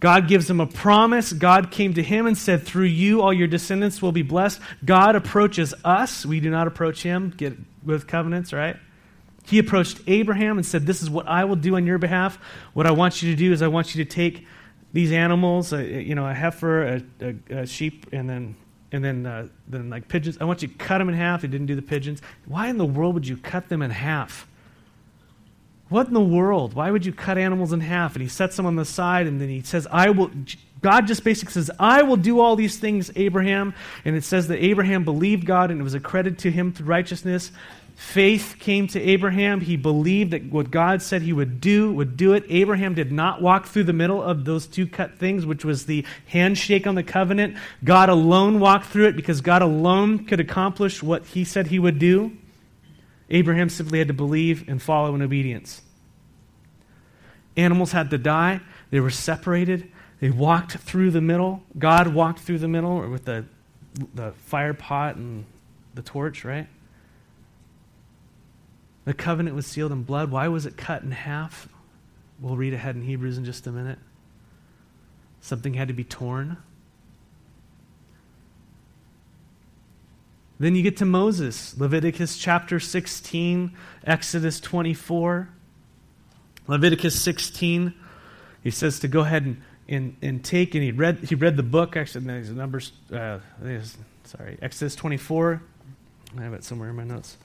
[0.00, 1.32] God gives him a promise.
[1.32, 4.60] God came to him and said, Through you, all your descendants will be blessed.
[4.84, 6.24] God approaches us.
[6.24, 8.76] We do not approach him get with covenants, right?
[9.44, 12.38] He approached Abraham and said, This is what I will do on your behalf.
[12.74, 14.46] What I want you to do is I want you to take
[14.92, 18.56] these animals, uh, you know, a heifer, a, a, a, sheep, and then
[18.92, 20.38] and then uh, then like pigeons.
[20.40, 21.42] I want you to cut them in half.
[21.42, 22.22] He didn't do the pigeons.
[22.46, 24.46] Why in the world would you cut them in half?
[25.88, 26.74] What in the world?
[26.74, 28.14] Why would you cut animals in half?
[28.14, 30.30] And he sets them on the side, and then he says, I will.
[30.80, 33.74] God just basically says, I will do all these things, Abraham.
[34.04, 37.52] And it says that Abraham believed God, and it was accredited to him through righteousness.
[37.98, 39.60] Faith came to Abraham.
[39.60, 42.44] He believed that what God said he would do, would do it.
[42.48, 46.06] Abraham did not walk through the middle of those two cut things, which was the
[46.26, 47.56] handshake on the covenant.
[47.82, 51.98] God alone walked through it because God alone could accomplish what he said he would
[51.98, 52.30] do.
[53.30, 55.82] Abraham simply had to believe and follow in obedience.
[57.56, 59.90] Animals had to die, they were separated.
[60.20, 61.64] They walked through the middle.
[61.76, 63.44] God walked through the middle with the,
[64.14, 65.46] the fire pot and
[65.94, 66.68] the torch, right?
[69.08, 70.30] The covenant was sealed in blood.
[70.30, 71.66] Why was it cut in half?
[72.38, 73.98] We'll read ahead in Hebrews in just a minute.
[75.40, 76.58] Something had to be torn.
[80.58, 85.48] Then you get to Moses, Leviticus chapter 16, Exodus 24.
[86.66, 87.94] Leviticus 16,
[88.62, 91.62] he says to go ahead and, and, and take, and he read, he read the
[91.62, 93.38] book, actually, no, Numbers, uh,
[94.24, 95.62] sorry, Exodus 24.
[96.36, 97.38] I have it somewhere in my notes.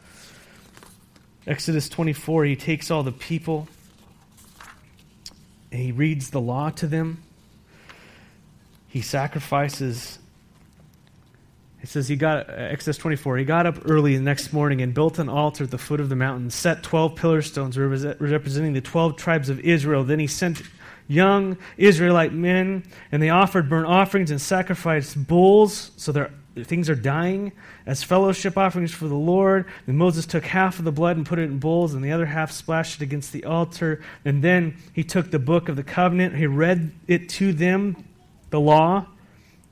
[1.45, 3.67] Exodus 24, he takes all the people
[5.71, 7.23] he reads the law to them.
[8.87, 10.19] He sacrifices
[11.83, 14.93] it says he got, uh, Exodus 24, he got up early the next morning and
[14.93, 18.79] built an altar at the foot of the mountain, set 12 pillar stones representing the
[18.79, 20.05] 12 tribes of Israel.
[20.05, 20.61] Then he sent
[21.09, 26.95] young Israelite men, and they offered burnt offerings and sacrificed bulls, so their things are
[26.95, 27.51] dying,
[27.85, 29.65] as fellowship offerings for the Lord.
[29.85, 32.25] Then Moses took half of the blood and put it in bowls, and the other
[32.25, 34.01] half splashed it against the altar.
[34.25, 38.03] And then he took the book of the covenant, he read it to them,
[38.49, 39.07] the law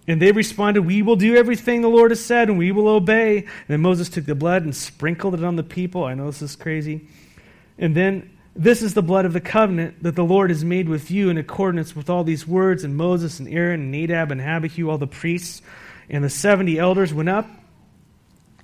[0.07, 3.37] and they responded, We will do everything the Lord has said, and we will obey.
[3.37, 6.03] And then Moses took the blood and sprinkled it on the people.
[6.03, 7.07] I know this is crazy.
[7.77, 11.09] And then, this is the blood of the covenant that the Lord has made with
[11.09, 12.83] you in accordance with all these words.
[12.83, 15.61] And Moses and Aaron and Nadab and Abihu, all the priests,
[16.11, 17.47] and the 70 elders went up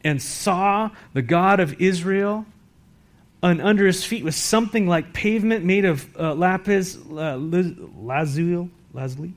[0.04, 2.46] and saw the God of Israel.
[3.42, 9.34] And under his feet was something like pavement made of uh, lapis uh, lazuli, lazuli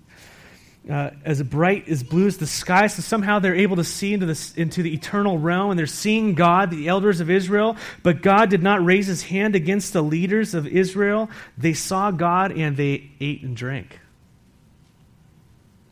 [0.89, 2.87] uh, as bright as blue as the sky.
[2.87, 6.35] So somehow they're able to see into, the into the eternal realm and they're seeing
[6.35, 7.77] God, the elders of Israel.
[8.03, 11.31] But God did not raise his hand against the leaders of Israel.
[11.59, 13.99] They saw God and they ate and drank.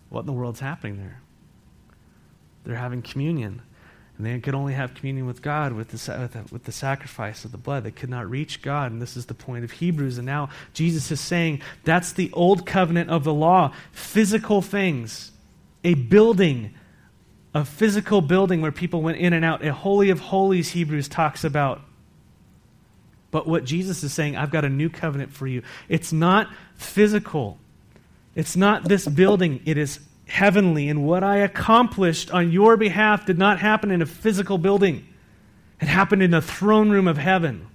[0.08, 1.17] What in the world's happening there?
[2.68, 3.62] They're having communion.
[4.18, 7.56] And they could only have communion with God with the, with the sacrifice of the
[7.56, 7.82] blood.
[7.82, 8.92] They could not reach God.
[8.92, 10.18] And this is the point of Hebrews.
[10.18, 15.32] And now Jesus is saying that's the old covenant of the law physical things,
[15.82, 16.74] a building,
[17.54, 19.64] a physical building where people went in and out.
[19.64, 21.80] A holy of holies, Hebrews talks about.
[23.30, 25.62] But what Jesus is saying, I've got a new covenant for you.
[25.88, 27.58] It's not physical,
[28.34, 33.38] it's not this building, it is heavenly, and what I accomplished on your behalf did
[33.38, 35.06] not happen in a physical building.
[35.80, 37.66] It happened in the throne room of heaven.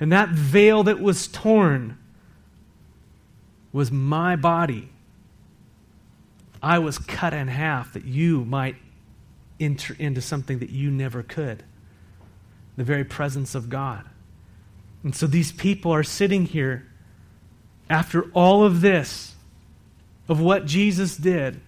[0.00, 1.96] And that veil that was torn
[3.72, 4.90] was my body.
[6.62, 8.76] I was cut in half that you might
[9.58, 11.64] enter into something that you never could
[12.76, 14.04] the very presence of God.
[15.04, 16.86] And so these people are sitting here
[17.90, 19.31] after all of this,
[20.28, 21.60] of what Jesus did,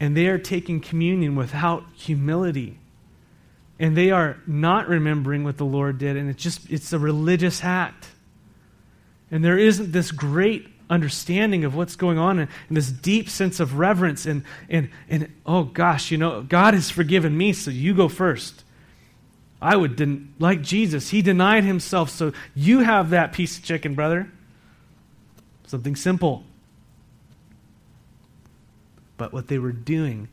[0.00, 2.78] and they are taking communion without humility.
[3.78, 7.62] And they are not remembering what the Lord did, and it's just it's a religious
[7.62, 8.08] act.
[9.30, 13.60] And there isn't this great understanding of what's going on and, and, this deep sense
[13.60, 17.94] of reverence and, and, and oh gosh, you know, God has forgiven me, so you
[17.94, 18.64] go first.
[19.60, 23.94] I would, den- like Jesus, he denied himself, so you have that piece of chicken,
[23.94, 24.30] brother.
[25.66, 26.44] Something simple.
[29.18, 30.28] But what they were doing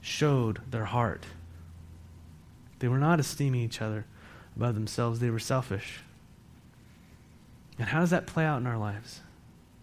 [0.00, 1.24] showed their heart.
[2.78, 4.06] They were not esteeming each other
[4.54, 6.00] above themselves, they were selfish.
[7.78, 9.20] And how does that play out in our lives?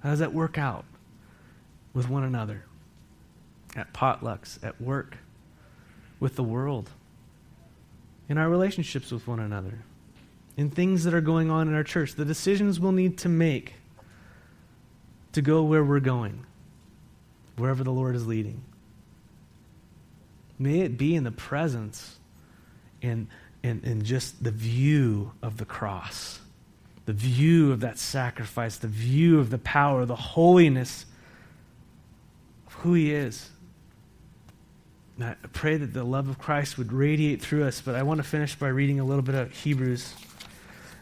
[0.02, 0.86] How does that work out
[1.94, 2.64] with one another?
[3.76, 5.18] At potlucks, at work,
[6.20, 6.90] with the world,
[8.30, 9.80] in our relationships with one another,
[10.56, 13.74] in things that are going on in our church, the decisions we'll need to make
[15.34, 16.46] to go where we're going,
[17.58, 18.64] wherever the Lord is leading.
[20.60, 22.18] May it be in the presence
[23.02, 23.28] and,
[23.64, 26.40] and, and just the view of the cross
[27.06, 31.06] the view of that sacrifice, the view of the power, the holiness
[32.68, 33.50] of who He is.
[35.20, 38.24] I pray that the love of Christ would radiate through us, but I want to
[38.24, 40.16] finish by reading a little bit of Hebrews.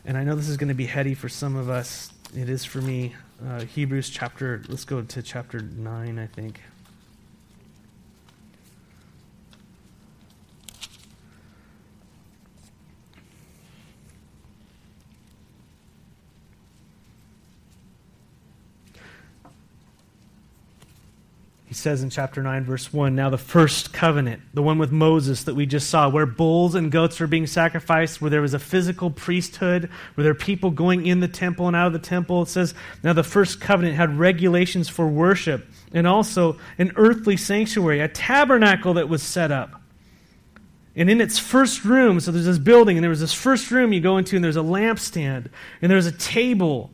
[0.04, 2.12] And I know this is going to be heady for some of us.
[2.36, 3.14] It is for me.
[3.46, 6.60] Uh, Hebrews chapter, let's go to chapter 9, I think.
[21.80, 25.56] Says in chapter 9, verse 1 Now the first covenant, the one with Moses that
[25.56, 29.10] we just saw, where bulls and goats were being sacrificed, where there was a physical
[29.10, 32.44] priesthood, where there were people going in the temple and out of the temple.
[32.44, 38.00] It says, Now the first covenant had regulations for worship and also an earthly sanctuary,
[38.00, 39.82] a tabernacle that was set up.
[40.96, 43.94] And in its first room, so there's this building, and there was this first room
[43.94, 45.48] you go into, and there's a lampstand,
[45.82, 46.92] and there's a table,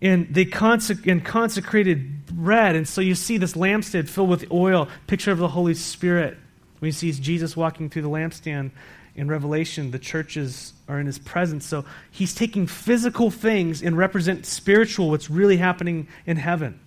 [0.00, 2.76] and they consec- and consecrated bread.
[2.76, 6.36] And so you see this lampstand filled with oil, picture of the Holy Spirit.
[6.78, 8.70] When you see Jesus walking through the lampstand
[9.16, 11.66] in Revelation, the churches are in his presence.
[11.66, 16.78] So he's taking physical things and represent spiritual, what's really happening in heaven.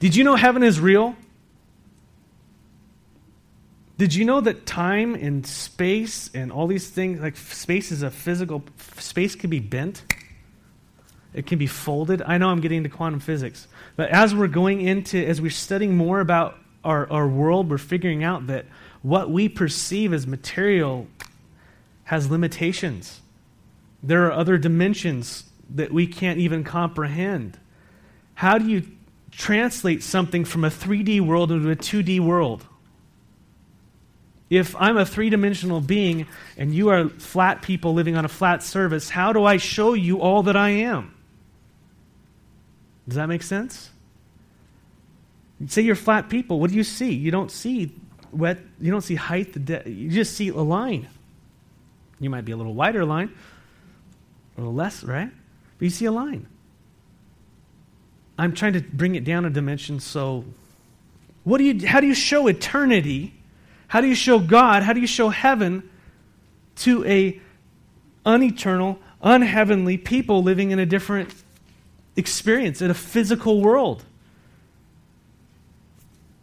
[0.00, 1.16] Did you know heaven is real?
[3.96, 8.10] Did you know that time and space and all these things, like space is a
[8.10, 8.62] physical,
[8.98, 10.02] space can be bent?
[11.38, 12.20] It can be folded.
[12.20, 15.96] I know I'm getting into quantum physics, but as we're going into, as we're studying
[15.96, 18.66] more about our, our world, we're figuring out that
[19.02, 21.06] what we perceive as material
[22.02, 23.20] has limitations.
[24.02, 25.44] There are other dimensions
[25.76, 27.56] that we can't even comprehend.
[28.34, 28.82] How do you
[29.30, 32.66] translate something from a 3D world into a 2D world?
[34.50, 38.64] If I'm a three dimensional being and you are flat people living on a flat
[38.64, 41.14] surface, how do I show you all that I am?
[43.08, 43.90] Does that make sense?
[45.66, 46.60] Say you're flat people.
[46.60, 47.12] What do you see?
[47.14, 47.92] You don't see
[48.30, 48.58] wet.
[48.80, 49.56] You don't see height.
[49.86, 51.08] You just see a line.
[52.20, 53.32] You might be a little wider line,
[54.56, 55.30] a little less, right?
[55.78, 56.46] But you see a line.
[58.38, 59.98] I'm trying to bring it down a dimension.
[60.00, 60.44] So,
[61.44, 61.86] what do you?
[61.86, 63.34] How do you show eternity?
[63.88, 64.82] How do you show God?
[64.82, 65.88] How do you show heaven
[66.76, 67.40] to a
[68.26, 71.32] uneternal, unheavenly people living in a different
[72.18, 74.04] experience in a physical world.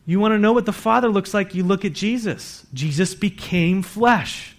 [0.06, 1.54] You want to know what the Father looks like?
[1.54, 2.66] You look at Jesus.
[2.74, 4.56] Jesus became flesh.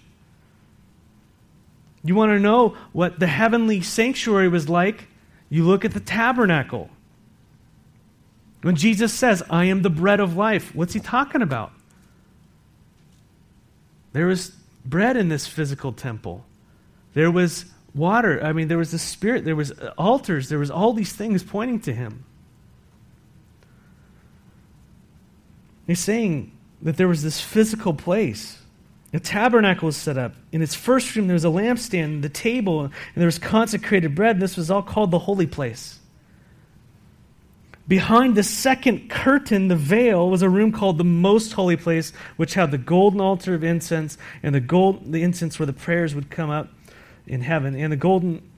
[2.03, 5.07] You want to know what the heavenly sanctuary was like?
[5.49, 6.89] You look at the tabernacle.
[8.61, 11.71] When Jesus says, I am the bread of life, what's he talking about?
[14.13, 14.51] There was
[14.85, 16.45] bread in this physical temple.
[17.13, 17.65] There was
[17.97, 18.43] water.
[18.43, 21.43] I mean, there was the Spirit, there was uh, altars, there was all these things
[21.43, 22.25] pointing to him.
[25.87, 28.59] He's saying that there was this physical place.
[29.13, 30.35] A tabernacle was set up.
[30.51, 34.39] In its first room, there was a lampstand, the table, and there was consecrated bread.
[34.39, 35.99] This was all called the holy place.
[37.87, 42.53] Behind the second curtain, the veil, was a room called the Most Holy Place, which
[42.53, 46.29] had the golden altar of incense and the gold, the incense where the prayers would
[46.29, 46.67] come up
[47.27, 48.49] in heaven, and the golden,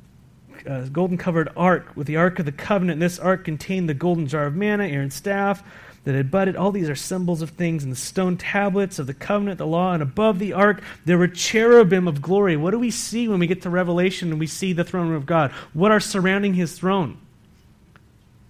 [0.68, 2.94] uh, golden covered ark with the ark of the covenant.
[2.94, 5.64] And This ark contained the golden jar of manna, Aaron's staff
[6.06, 6.56] that had budded.
[6.56, 9.94] All these are symbols of things, and the stone tablets of the covenant, the law,
[9.94, 12.56] and above the ark there were cherubim of glory.
[12.56, 15.18] What do we see when we get to Revelation and we see the throne room
[15.18, 15.52] of God?
[15.74, 17.18] What are surrounding his throne?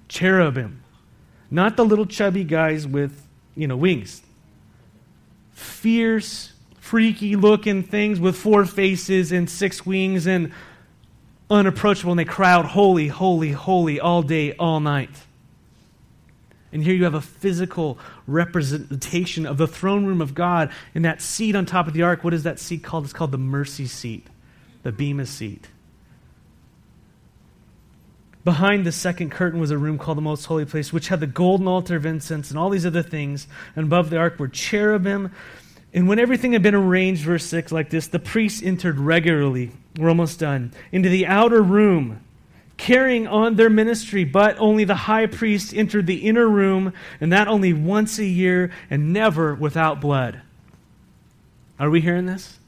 [0.09, 0.84] cherubim.
[1.49, 4.22] Not the little chubby guys with, you know, wings.
[5.53, 6.51] Fierce,
[6.90, 10.52] freaky looking things with four faces and six wings and
[11.48, 15.12] unapproachable, and they cry out, Holy, holy, holy, all day, all night.
[16.72, 20.72] And here you have a physical representation of the throne room of God.
[20.96, 23.04] And that seat on top of the ark, what is that seat called?
[23.04, 24.26] It's called the mercy seat,
[24.82, 25.68] the Bema seat.
[28.44, 31.28] Behind the second curtain was a room called the Most Holy Place, which had the
[31.28, 33.48] golden altar of incense and all these other things.
[33.76, 35.32] And above the ark were cherubim.
[35.94, 39.72] And when everything had been arranged, verse 6, like this, the priests entered regularly.
[39.98, 40.72] We're almost done.
[40.92, 42.24] Into the outer room,
[42.78, 47.48] carrying on their ministry, but only the high priest entered the inner room, and that
[47.48, 50.42] only once a year, and never without blood.
[51.80, 52.60] Are we hearing this?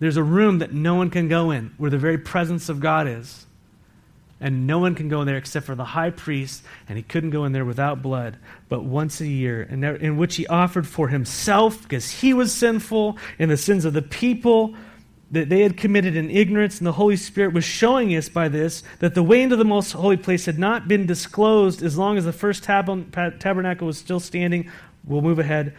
[0.00, 3.08] There's a room that no one can go in, where the very presence of God
[3.08, 3.43] is
[4.40, 7.30] and no one can go in there except for the high priest, and he couldn't
[7.30, 8.36] go in there without blood,
[8.68, 13.50] but once a year, in which he offered for himself, because he was sinful, and
[13.50, 14.74] the sins of the people
[15.30, 18.82] that they had committed in ignorance, and the Holy Spirit was showing us by this
[19.00, 22.24] that the way into the most holy place had not been disclosed as long as
[22.24, 24.70] the first tab- tabernacle was still standing.
[25.04, 25.74] We'll move ahead.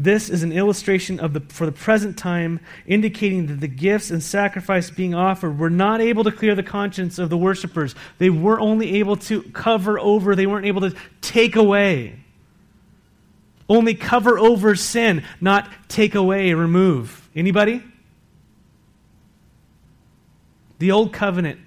[0.00, 4.22] This is an illustration of the, for the present time, indicating that the gifts and
[4.22, 7.94] sacrifice being offered were not able to clear the conscience of the worshippers.
[8.16, 12.18] They were only able to cover over, they weren't able to take away.
[13.68, 17.28] Only cover over sin, not take away, remove.
[17.36, 17.82] Anybody?
[20.78, 21.60] The old covenant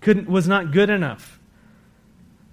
[0.00, 1.37] couldn't, was not good enough.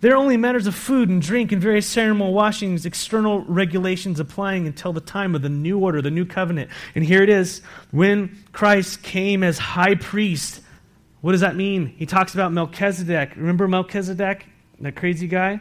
[0.05, 4.93] They're only matters of food and drink and various ceremonial washings, external regulations applying until
[4.93, 6.69] the time of the new order, the new covenant.
[6.93, 7.63] And here it is.
[7.89, 10.61] When Christ came as high priest,
[11.21, 11.87] what does that mean?
[11.87, 13.35] He talks about Melchizedek.
[13.35, 14.45] Remember Melchizedek,
[14.79, 15.59] that crazy guy?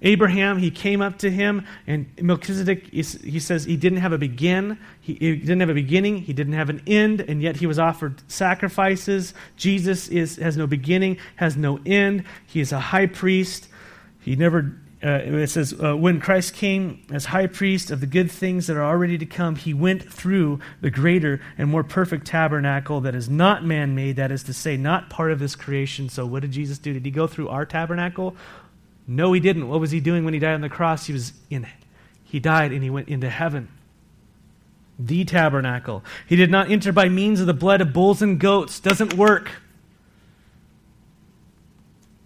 [0.00, 4.78] Abraham, he came up to him, and Melchizedek, he says he didn't have a begin,
[5.00, 7.80] he, he, didn't have a beginning, he didn't have an end, and yet he was
[7.80, 9.34] offered sacrifices.
[9.56, 12.22] Jesus is, has no beginning, has no end.
[12.46, 13.68] He is a high priest.
[14.20, 14.72] He never,
[15.02, 18.76] uh, it says, uh, when Christ came as high priest of the good things that
[18.76, 23.28] are already to come, he went through the greater and more perfect tabernacle that is
[23.28, 26.08] not man made, that is to say, not part of this creation.
[26.08, 26.92] So, what did Jesus do?
[26.92, 28.36] Did he go through our tabernacle?
[29.10, 29.68] No, he didn't.
[29.68, 31.06] What was he doing when he died on the cross?
[31.06, 31.66] He was in
[32.22, 33.68] he died and he went into heaven.
[34.98, 36.04] The tabernacle.
[36.26, 38.80] He did not enter by means of the blood of bulls and goats.
[38.80, 39.50] Doesn't work.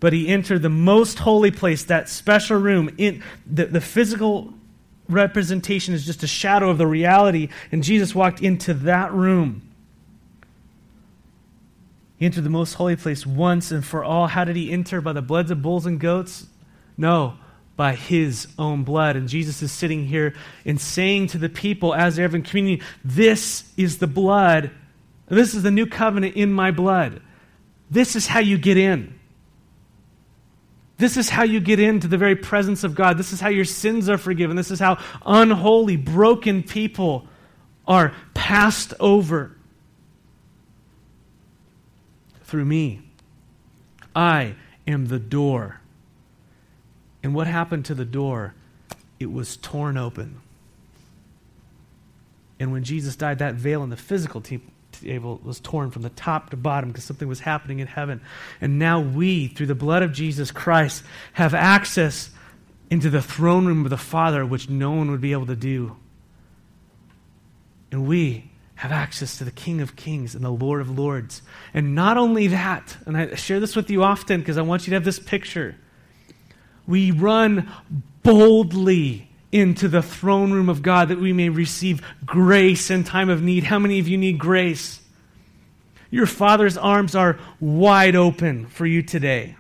[0.01, 2.93] But he entered the most holy place, that special room.
[2.99, 4.53] In the, the physical
[5.09, 9.63] representation is just a shadow of the reality, and Jesus walked into that room.
[12.17, 14.27] He entered the most holy place once and for all.
[14.27, 15.01] How did he enter?
[15.01, 16.47] By the bloods of bulls and goats?
[16.97, 17.35] No,
[17.77, 19.17] by his own blood.
[19.17, 20.35] And Jesus is sitting here
[20.65, 24.71] and saying to the people as they're having communion, This is the blood.
[25.29, 27.23] This is the new covenant in my blood.
[27.91, 29.19] This is how you get in.
[30.99, 33.19] This is how you get into the very presence of God.
[33.19, 34.57] This is how your sins are forgiven.
[34.57, 37.27] This is how unholy, broken people
[37.89, 39.57] are passed over
[42.45, 43.03] through me.
[44.15, 44.55] I
[44.87, 45.82] am the door.
[47.23, 48.55] And what happened to the door?
[49.21, 50.41] It was torn open.
[52.59, 56.51] And when Jesus died, that veil in the physical table was torn from the top
[56.51, 58.21] to bottom because something was happening in heaven.
[58.61, 61.03] And now we, through the blood of Jesus Christ,
[61.33, 62.31] have access
[62.91, 65.97] into the throne room of the Father, which no one would be able to do.
[67.91, 71.43] And we have access to the King of Kings and the Lord of Lords.
[71.73, 74.91] And not only that, and I share this with you often because I want you
[74.91, 75.77] to have this picture
[76.87, 77.71] we run
[78.23, 83.43] boldly into the throne room of God that we may receive grace in time of
[83.43, 83.65] need.
[83.65, 85.01] How many of you need grace?
[86.11, 89.57] Your Father's arms are wide open for you today.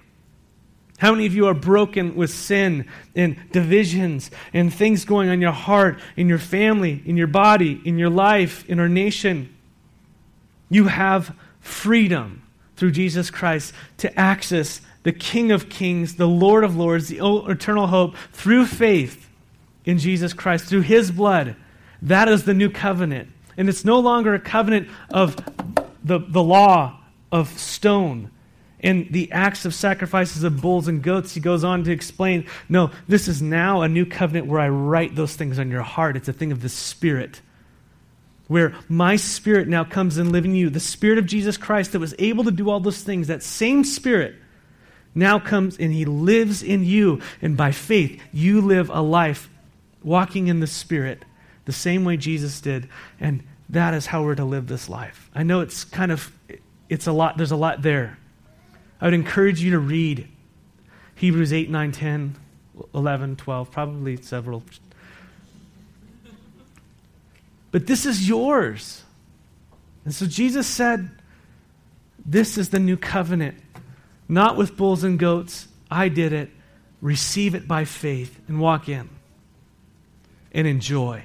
[0.98, 5.40] How many of you are broken with sin and divisions and things going on in
[5.40, 9.52] your heart, in your family, in your body, in your life, in our nation?
[10.70, 12.42] You have freedom
[12.76, 17.86] through Jesus Christ to access the King of kings, the Lord of lords, the eternal
[17.86, 19.28] hope through faith
[19.84, 21.56] in Jesus Christ, through his blood.
[22.02, 23.30] That is the new covenant.
[23.56, 25.36] And it's no longer a covenant of
[26.04, 26.98] the, the law
[27.30, 28.30] of stone
[28.80, 31.34] and the acts of sacrifices of bulls and goats.
[31.34, 35.14] He goes on to explain no, this is now a new covenant where I write
[35.14, 36.16] those things on your heart.
[36.16, 37.40] It's a thing of the Spirit.
[38.48, 40.68] Where my spirit now comes and lives in you.
[40.68, 43.84] The Spirit of Jesus Christ that was able to do all those things, that same
[43.84, 44.34] Spirit
[45.14, 47.20] now comes and He lives in you.
[47.40, 49.48] And by faith, you live a life
[50.02, 51.24] walking in the Spirit
[51.64, 52.88] the same way Jesus did.
[53.20, 55.30] And that is how we're to live this life.
[55.34, 56.32] I know it's kind of,
[56.88, 58.18] it's a lot, there's a lot there.
[59.00, 60.28] I would encourage you to read
[61.16, 62.36] Hebrews 8, 9, 10,
[62.94, 64.62] 11, 12, probably several.
[67.70, 69.02] But this is yours.
[70.04, 71.10] And so Jesus said,
[72.24, 73.56] This is the new covenant,
[74.32, 75.68] not with bulls and goats.
[75.90, 76.50] I did it.
[77.02, 79.10] Receive it by faith and walk in
[80.52, 81.24] and enjoy.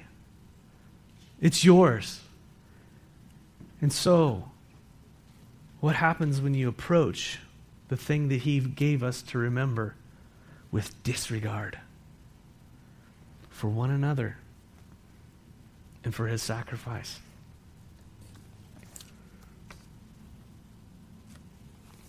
[1.39, 2.19] It's yours.
[3.79, 4.49] And so,
[5.79, 7.39] what happens when you approach
[7.87, 9.95] the thing that He gave us to remember
[10.69, 11.79] with disregard
[13.49, 14.37] for one another
[16.03, 17.19] and for His sacrifice?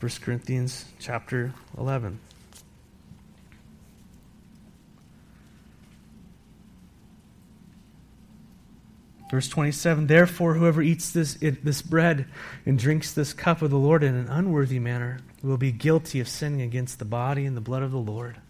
[0.01, 2.21] 1 Corinthians chapter 11.
[9.31, 12.27] Verse 27 Therefore, whoever eats this, it, this bread
[12.65, 16.29] and drinks this cup of the Lord in an unworthy manner will be guilty of
[16.29, 18.41] sinning against the body and the blood of the Lord.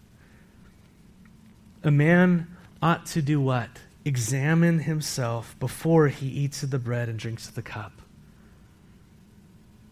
[1.83, 2.47] A man
[2.81, 3.69] ought to do what?
[4.05, 7.98] Examine himself before he eats of the bread and drinks of the cup.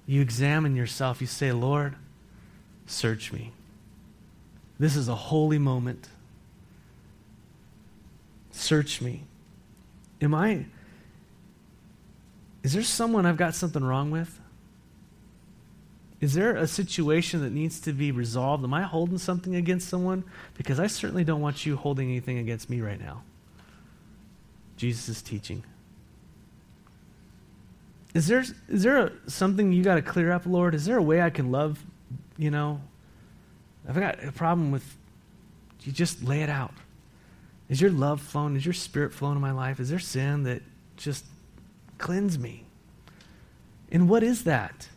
[0.07, 1.21] You examine yourself.
[1.21, 1.95] You say, Lord,
[2.87, 3.51] search me.
[4.79, 6.09] This is a holy moment.
[8.51, 9.25] Search me.
[10.21, 10.65] Am I
[12.67, 14.41] is there someone I've got something wrong with?
[16.19, 18.61] Is there a situation that needs to be resolved?
[18.65, 20.25] Am I holding something against someone?
[20.55, 23.23] Because I certainly don't want you holding anything against me right now.
[24.75, 25.63] Jesus is teaching.
[28.17, 30.75] Is there, is there a, something you got to clear up, Lord?
[30.75, 31.79] Is there a way I can love,
[32.37, 32.81] you know?
[33.87, 34.97] I've got a problem with,
[35.83, 36.73] you just lay it out.
[37.69, 38.55] Is your love flowing?
[38.55, 39.79] Is your spirit flowing in my life?
[39.79, 40.61] Is there sin that
[40.97, 41.23] just
[41.97, 42.63] Cleanse me.
[43.91, 44.89] And what is that?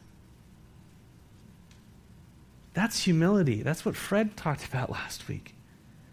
[2.75, 3.62] That's humility.
[3.62, 5.55] That's what Fred talked about last week.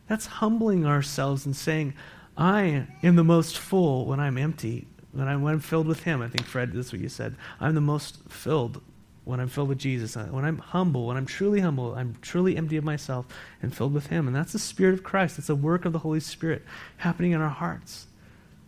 [0.07, 1.93] That's humbling ourselves and saying,
[2.37, 6.21] I am the most full when I'm empty, when I'm, when I'm filled with Him.
[6.21, 7.35] I think, Fred, that's what you said.
[7.59, 8.81] I'm the most filled
[9.27, 10.15] when I'm filled with Jesus.
[10.15, 13.25] Uh, when I'm humble, when I'm truly humble, I'm truly empty of myself
[13.61, 14.25] and filled with Him.
[14.25, 15.37] And that's the Spirit of Christ.
[15.37, 16.63] It's a work of the Holy Spirit
[16.97, 18.07] happening in our hearts.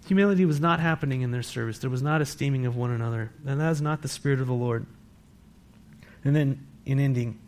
[0.08, 1.80] Humility was not happening in their service.
[1.80, 3.32] There was not esteeming of one another.
[3.46, 4.86] And that is not the Spirit of the Lord.
[6.26, 7.40] And then, in ending,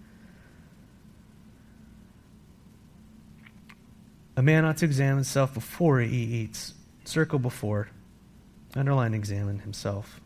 [4.38, 6.74] a man ought to examine himself before he eats.
[7.04, 7.90] Circle before.
[8.76, 10.22] Underline examine himself.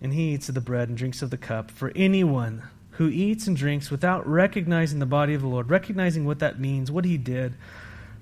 [0.00, 1.70] And he eats of the bread and drinks of the cup.
[1.70, 6.40] For anyone who eats and drinks without recognizing the body of the Lord, recognizing what
[6.40, 7.54] that means, what he did,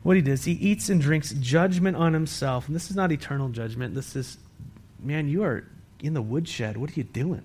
[0.03, 2.67] what he does, he eats and drinks judgment on himself.
[2.67, 3.95] And this is not eternal judgment.
[3.95, 4.39] This is,
[5.01, 5.65] man, you are
[6.01, 6.77] in the woodshed.
[6.77, 7.43] What are you doing?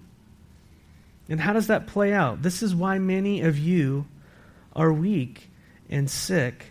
[1.29, 2.41] And how does that play out?
[2.41, 4.05] This is why many of you
[4.75, 5.49] are weak
[5.89, 6.70] and sick,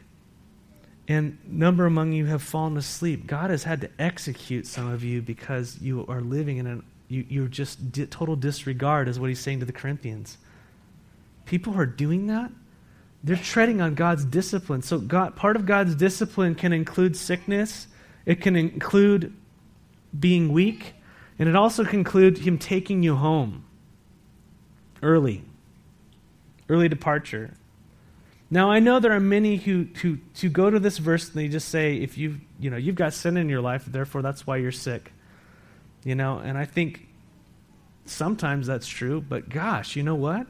[1.11, 3.26] and number among you have fallen asleep.
[3.26, 7.26] God has had to execute some of you because you are living in a you,
[7.28, 10.38] you're just di- total disregard, is what he's saying to the Corinthians.
[11.46, 12.52] People are doing that,
[13.24, 14.82] they're treading on God's discipline.
[14.82, 17.88] So God, part of God's discipline can include sickness.
[18.24, 19.34] It can include
[20.16, 20.94] being weak,
[21.40, 23.64] and it also can include him taking you home
[25.02, 25.42] early.
[26.68, 27.54] Early departure.
[28.51, 31.48] Now I know there are many who, who, who go to this verse and they
[31.48, 34.59] just say, if you you know, you've got sin in your life, therefore that's why
[34.59, 35.12] you're sick.
[36.05, 37.09] You know, and I think
[38.05, 40.46] sometimes that's true, but gosh, you know what?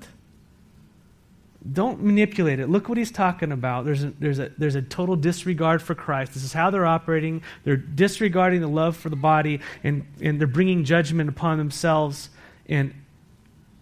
[1.72, 2.68] Don't manipulate it.
[2.68, 3.84] Look what he's talking about.
[3.84, 6.32] There's a, there's, a, there's a total disregard for Christ.
[6.32, 7.42] This is how they're operating.
[7.64, 12.30] They're disregarding the love for the body, and, and they're bringing judgment upon themselves.
[12.66, 12.94] And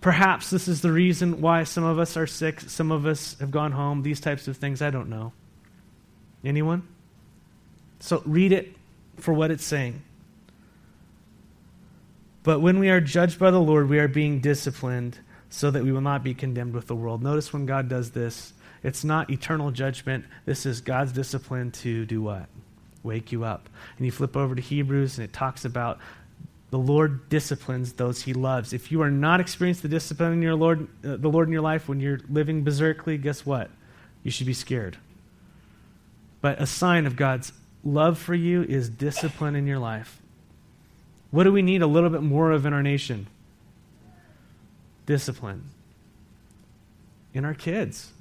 [0.01, 3.51] perhaps this is the reason why some of us are sick, some of us have
[3.51, 4.83] gone home, these types of things.
[4.83, 5.33] I don't know.
[6.45, 6.87] Anyone?
[8.01, 8.75] So read it
[9.17, 10.03] for what it's saying.
[12.43, 15.19] But when we are judged by the Lord, we are being disciplined
[15.51, 17.23] so that we will not be condemned with the world.
[17.23, 20.25] Notice when God does this, it's not eternal judgment.
[20.47, 22.47] This is God's discipline to do what?
[23.03, 23.69] Wake you up.
[23.97, 25.99] And you flip over to Hebrews, and it talks about
[26.71, 28.73] the Lord disciplines those he loves.
[28.73, 31.62] If you are not experiencing the discipline in your Lord, uh, the Lord in your
[31.62, 33.71] life when you're living berserkly, guess what?
[34.23, 34.99] You should be scared.
[36.41, 37.53] But a sign of God's
[37.83, 40.21] love for you is discipline in your life.
[41.31, 43.29] What do we need a little bit more of in our nation?
[45.07, 45.64] Discipline.
[47.33, 48.12] In our kids.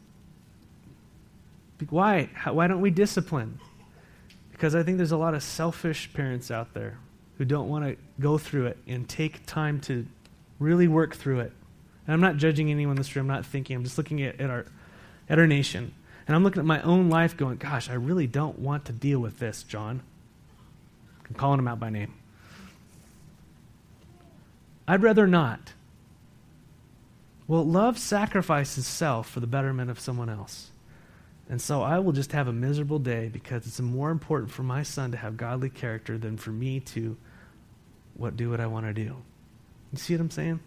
[1.89, 2.29] Why?
[2.33, 3.59] How, why don't we discipline?
[4.51, 6.97] Because I think there's a lot of selfish parents out there
[7.37, 10.05] who don't want to go through it and take time to
[10.59, 11.51] really work through it.
[12.05, 14.39] And I'm not judging anyone in this room, I'm not thinking, I'm just looking at,
[14.39, 14.65] at, our,
[15.29, 15.93] at our nation.
[16.27, 19.19] And I'm looking at my own life going, gosh, I really don't want to deal
[19.19, 20.01] with this, John.
[21.27, 22.13] I'm calling him out by name.
[24.87, 25.73] I'd rather not.
[27.47, 30.69] Well, love sacrifices self for the betterment of someone else.
[31.49, 34.83] And so I will just have a miserable day because it's more important for my
[34.83, 37.15] son to have godly character than for me to
[38.17, 39.15] what do what I want to do.
[39.93, 40.59] You see what I'm saying?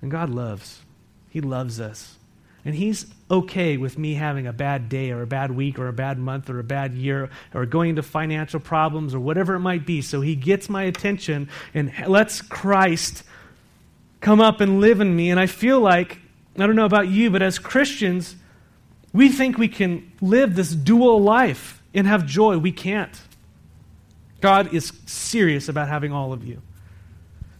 [0.00, 0.80] And God loves.
[1.28, 2.16] He loves us.
[2.64, 5.92] And he's okay with me having a bad day or a bad week or a
[5.92, 9.86] bad month or a bad year or going into financial problems or whatever it might
[9.86, 10.02] be.
[10.02, 13.22] So he gets my attention and lets Christ
[14.20, 15.30] come up and live in me.
[15.30, 16.18] And I feel like,
[16.58, 18.36] I don't know about you, but as Christians,
[19.12, 22.58] we think we can live this dual life and have joy.
[22.58, 23.18] We can't.
[24.40, 26.62] God is serious about having all of you.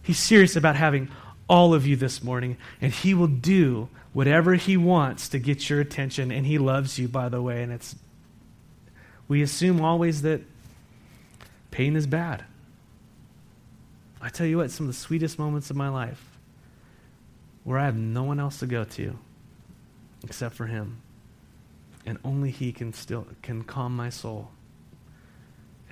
[0.01, 1.09] He's serious about having
[1.47, 5.79] all of you this morning, and He will do whatever He wants to get your
[5.79, 7.61] attention, and He loves you, by the way.
[7.61, 7.95] And it's,
[9.27, 10.41] we assume always that
[11.69, 12.45] pain is bad.
[14.21, 16.23] I tell you what, some of the sweetest moments of my life
[17.63, 19.17] where I have no one else to go to
[20.23, 21.01] except for Him.
[22.05, 24.49] And only He can still can calm my soul.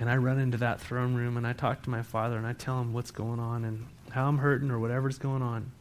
[0.00, 2.54] And I run into that throne room and I talk to my father and I
[2.54, 5.72] tell him what's going on and how I'm hurting or whatever's going on.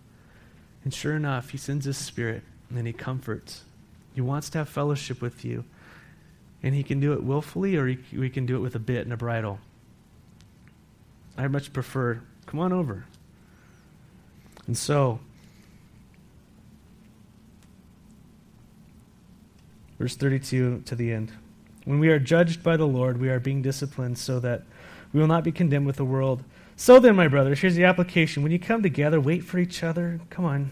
[0.83, 3.63] And sure enough, he sends his spirit and he comforts.
[4.13, 5.63] He wants to have fellowship with you.
[6.61, 9.05] And he can do it willfully or he, we can do it with a bit
[9.05, 9.59] and a bridle.
[11.37, 13.05] I much prefer, come on over.
[14.67, 15.21] And so,
[19.97, 21.31] verse 32 to the end.
[21.89, 24.61] When we are judged by the Lord, we are being disciplined so that
[25.11, 26.43] we will not be condemned with the world.
[26.75, 28.43] So then, my brothers, here's the application.
[28.43, 30.19] When you come together, wait for each other.
[30.29, 30.69] Come on.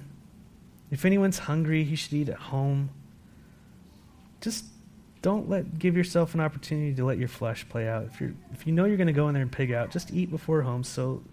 [0.92, 2.92] If anyone's hungry, he should eat at home.
[4.42, 4.66] Just
[5.24, 8.04] don't let give yourself an opportunity to let your flesh play out.
[8.04, 10.14] If you if you know you're going to go in there and pig out, just
[10.14, 11.24] eat before home so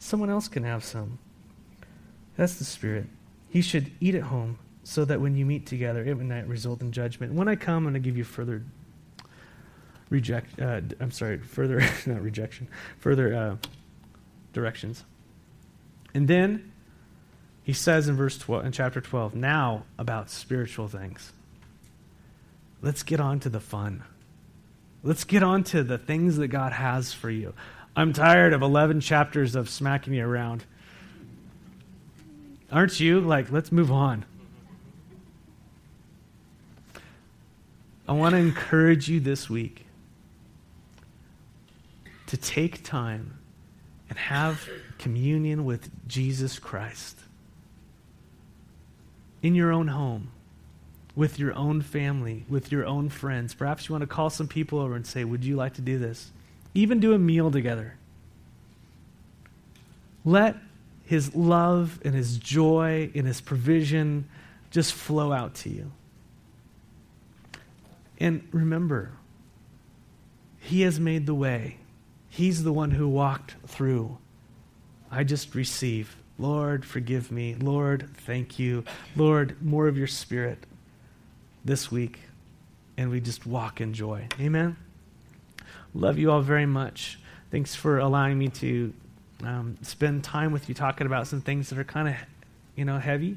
[0.00, 1.20] someone else can have some.
[2.36, 3.06] That's the spirit.
[3.48, 6.80] He should eat at home so that when you meet together, it will not result
[6.80, 7.34] in judgment.
[7.34, 8.64] When I come, I'm going to give you further
[10.10, 10.60] reject.
[10.60, 13.56] Uh, I'm sorry, further not rejection, further uh,
[14.52, 15.04] directions.
[16.14, 16.72] And then
[17.62, 21.32] he says in verse 12, in chapter 12, now about spiritual things.
[22.80, 24.04] Let's get on to the fun.
[25.02, 27.54] Let's get on to the things that God has for you.
[27.94, 30.64] I'm tired of 11 chapters of smacking you around.
[32.70, 33.20] Aren't you?
[33.20, 34.24] Like, let's move on.
[38.08, 39.84] I want to encourage you this week
[42.28, 43.38] to take time
[44.08, 44.68] and have
[44.98, 47.18] communion with Jesus Christ
[49.42, 50.30] in your own home,
[51.14, 53.54] with your own family, with your own friends.
[53.54, 55.98] Perhaps you want to call some people over and say, Would you like to do
[55.98, 56.30] this?
[56.74, 57.94] Even do a meal together.
[60.24, 60.56] Let
[61.04, 64.28] his love and his joy and his provision
[64.70, 65.90] just flow out to you.
[68.18, 69.12] And remember,
[70.60, 71.78] he has made the way.
[72.38, 74.16] He's the one who walked through.
[75.10, 76.14] I just receive.
[76.38, 77.56] Lord, forgive me.
[77.56, 78.84] Lord, thank you.
[79.16, 80.64] Lord, more of your spirit
[81.64, 82.20] this week.
[82.96, 84.28] And we just walk in joy.
[84.38, 84.76] Amen.
[85.92, 87.18] Love you all very much.
[87.50, 88.94] Thanks for allowing me to
[89.42, 92.14] um, spend time with you talking about some things that are kind of,
[92.76, 93.36] you know, heavy.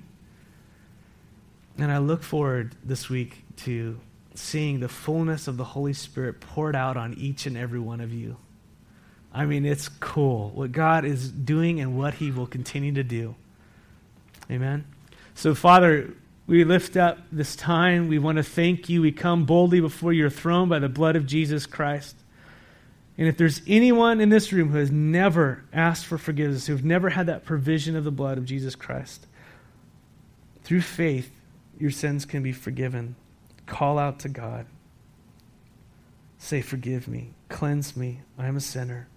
[1.79, 3.99] And I look forward this week to
[4.35, 8.13] seeing the fullness of the Holy Spirit poured out on each and every one of
[8.13, 8.37] you.
[9.33, 13.35] I mean, it's cool what God is doing and what He will continue to do.
[14.49, 14.85] Amen.
[15.35, 16.13] So, Father,
[16.47, 18.09] we lift up this time.
[18.09, 19.01] We want to thank you.
[19.01, 22.17] We come boldly before your throne by the blood of Jesus Christ.
[23.17, 27.09] And if there's anyone in this room who has never asked for forgiveness, who've never
[27.09, 29.27] had that provision of the blood of Jesus Christ,
[30.63, 31.31] Through faith,
[31.79, 33.15] your sins can be forgiven.
[33.65, 34.65] Call out to God.
[36.37, 38.21] Say, Forgive me, cleanse me.
[38.37, 39.07] I am a sinner.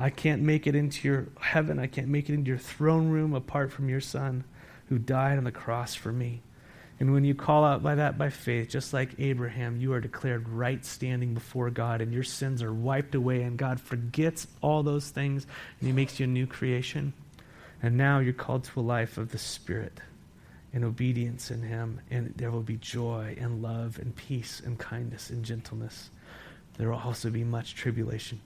[0.00, 1.78] I can't make it into your heaven.
[1.78, 4.44] I can't make it into your throne room apart from your Son
[4.88, 6.40] who died on the cross for me.
[6.98, 10.48] And when you call out by that by faith, just like Abraham, you are declared
[10.48, 15.10] right standing before God, and your sins are wiped away, and God forgets all those
[15.10, 15.46] things,
[15.78, 17.12] and He makes you a new creation.
[17.82, 20.00] And now you're called to a life of the Spirit
[20.72, 25.28] and obedience in Him, and there will be joy and love and peace and kindness
[25.28, 26.08] and gentleness.
[26.78, 28.40] There will also be much tribulation.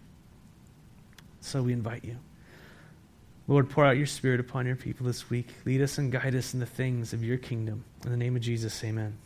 [1.44, 2.16] So we invite you.
[3.46, 5.48] Lord, pour out your Spirit upon your people this week.
[5.66, 7.84] Lead us and guide us in the things of your kingdom.
[8.02, 9.18] In the name of Jesus, amen.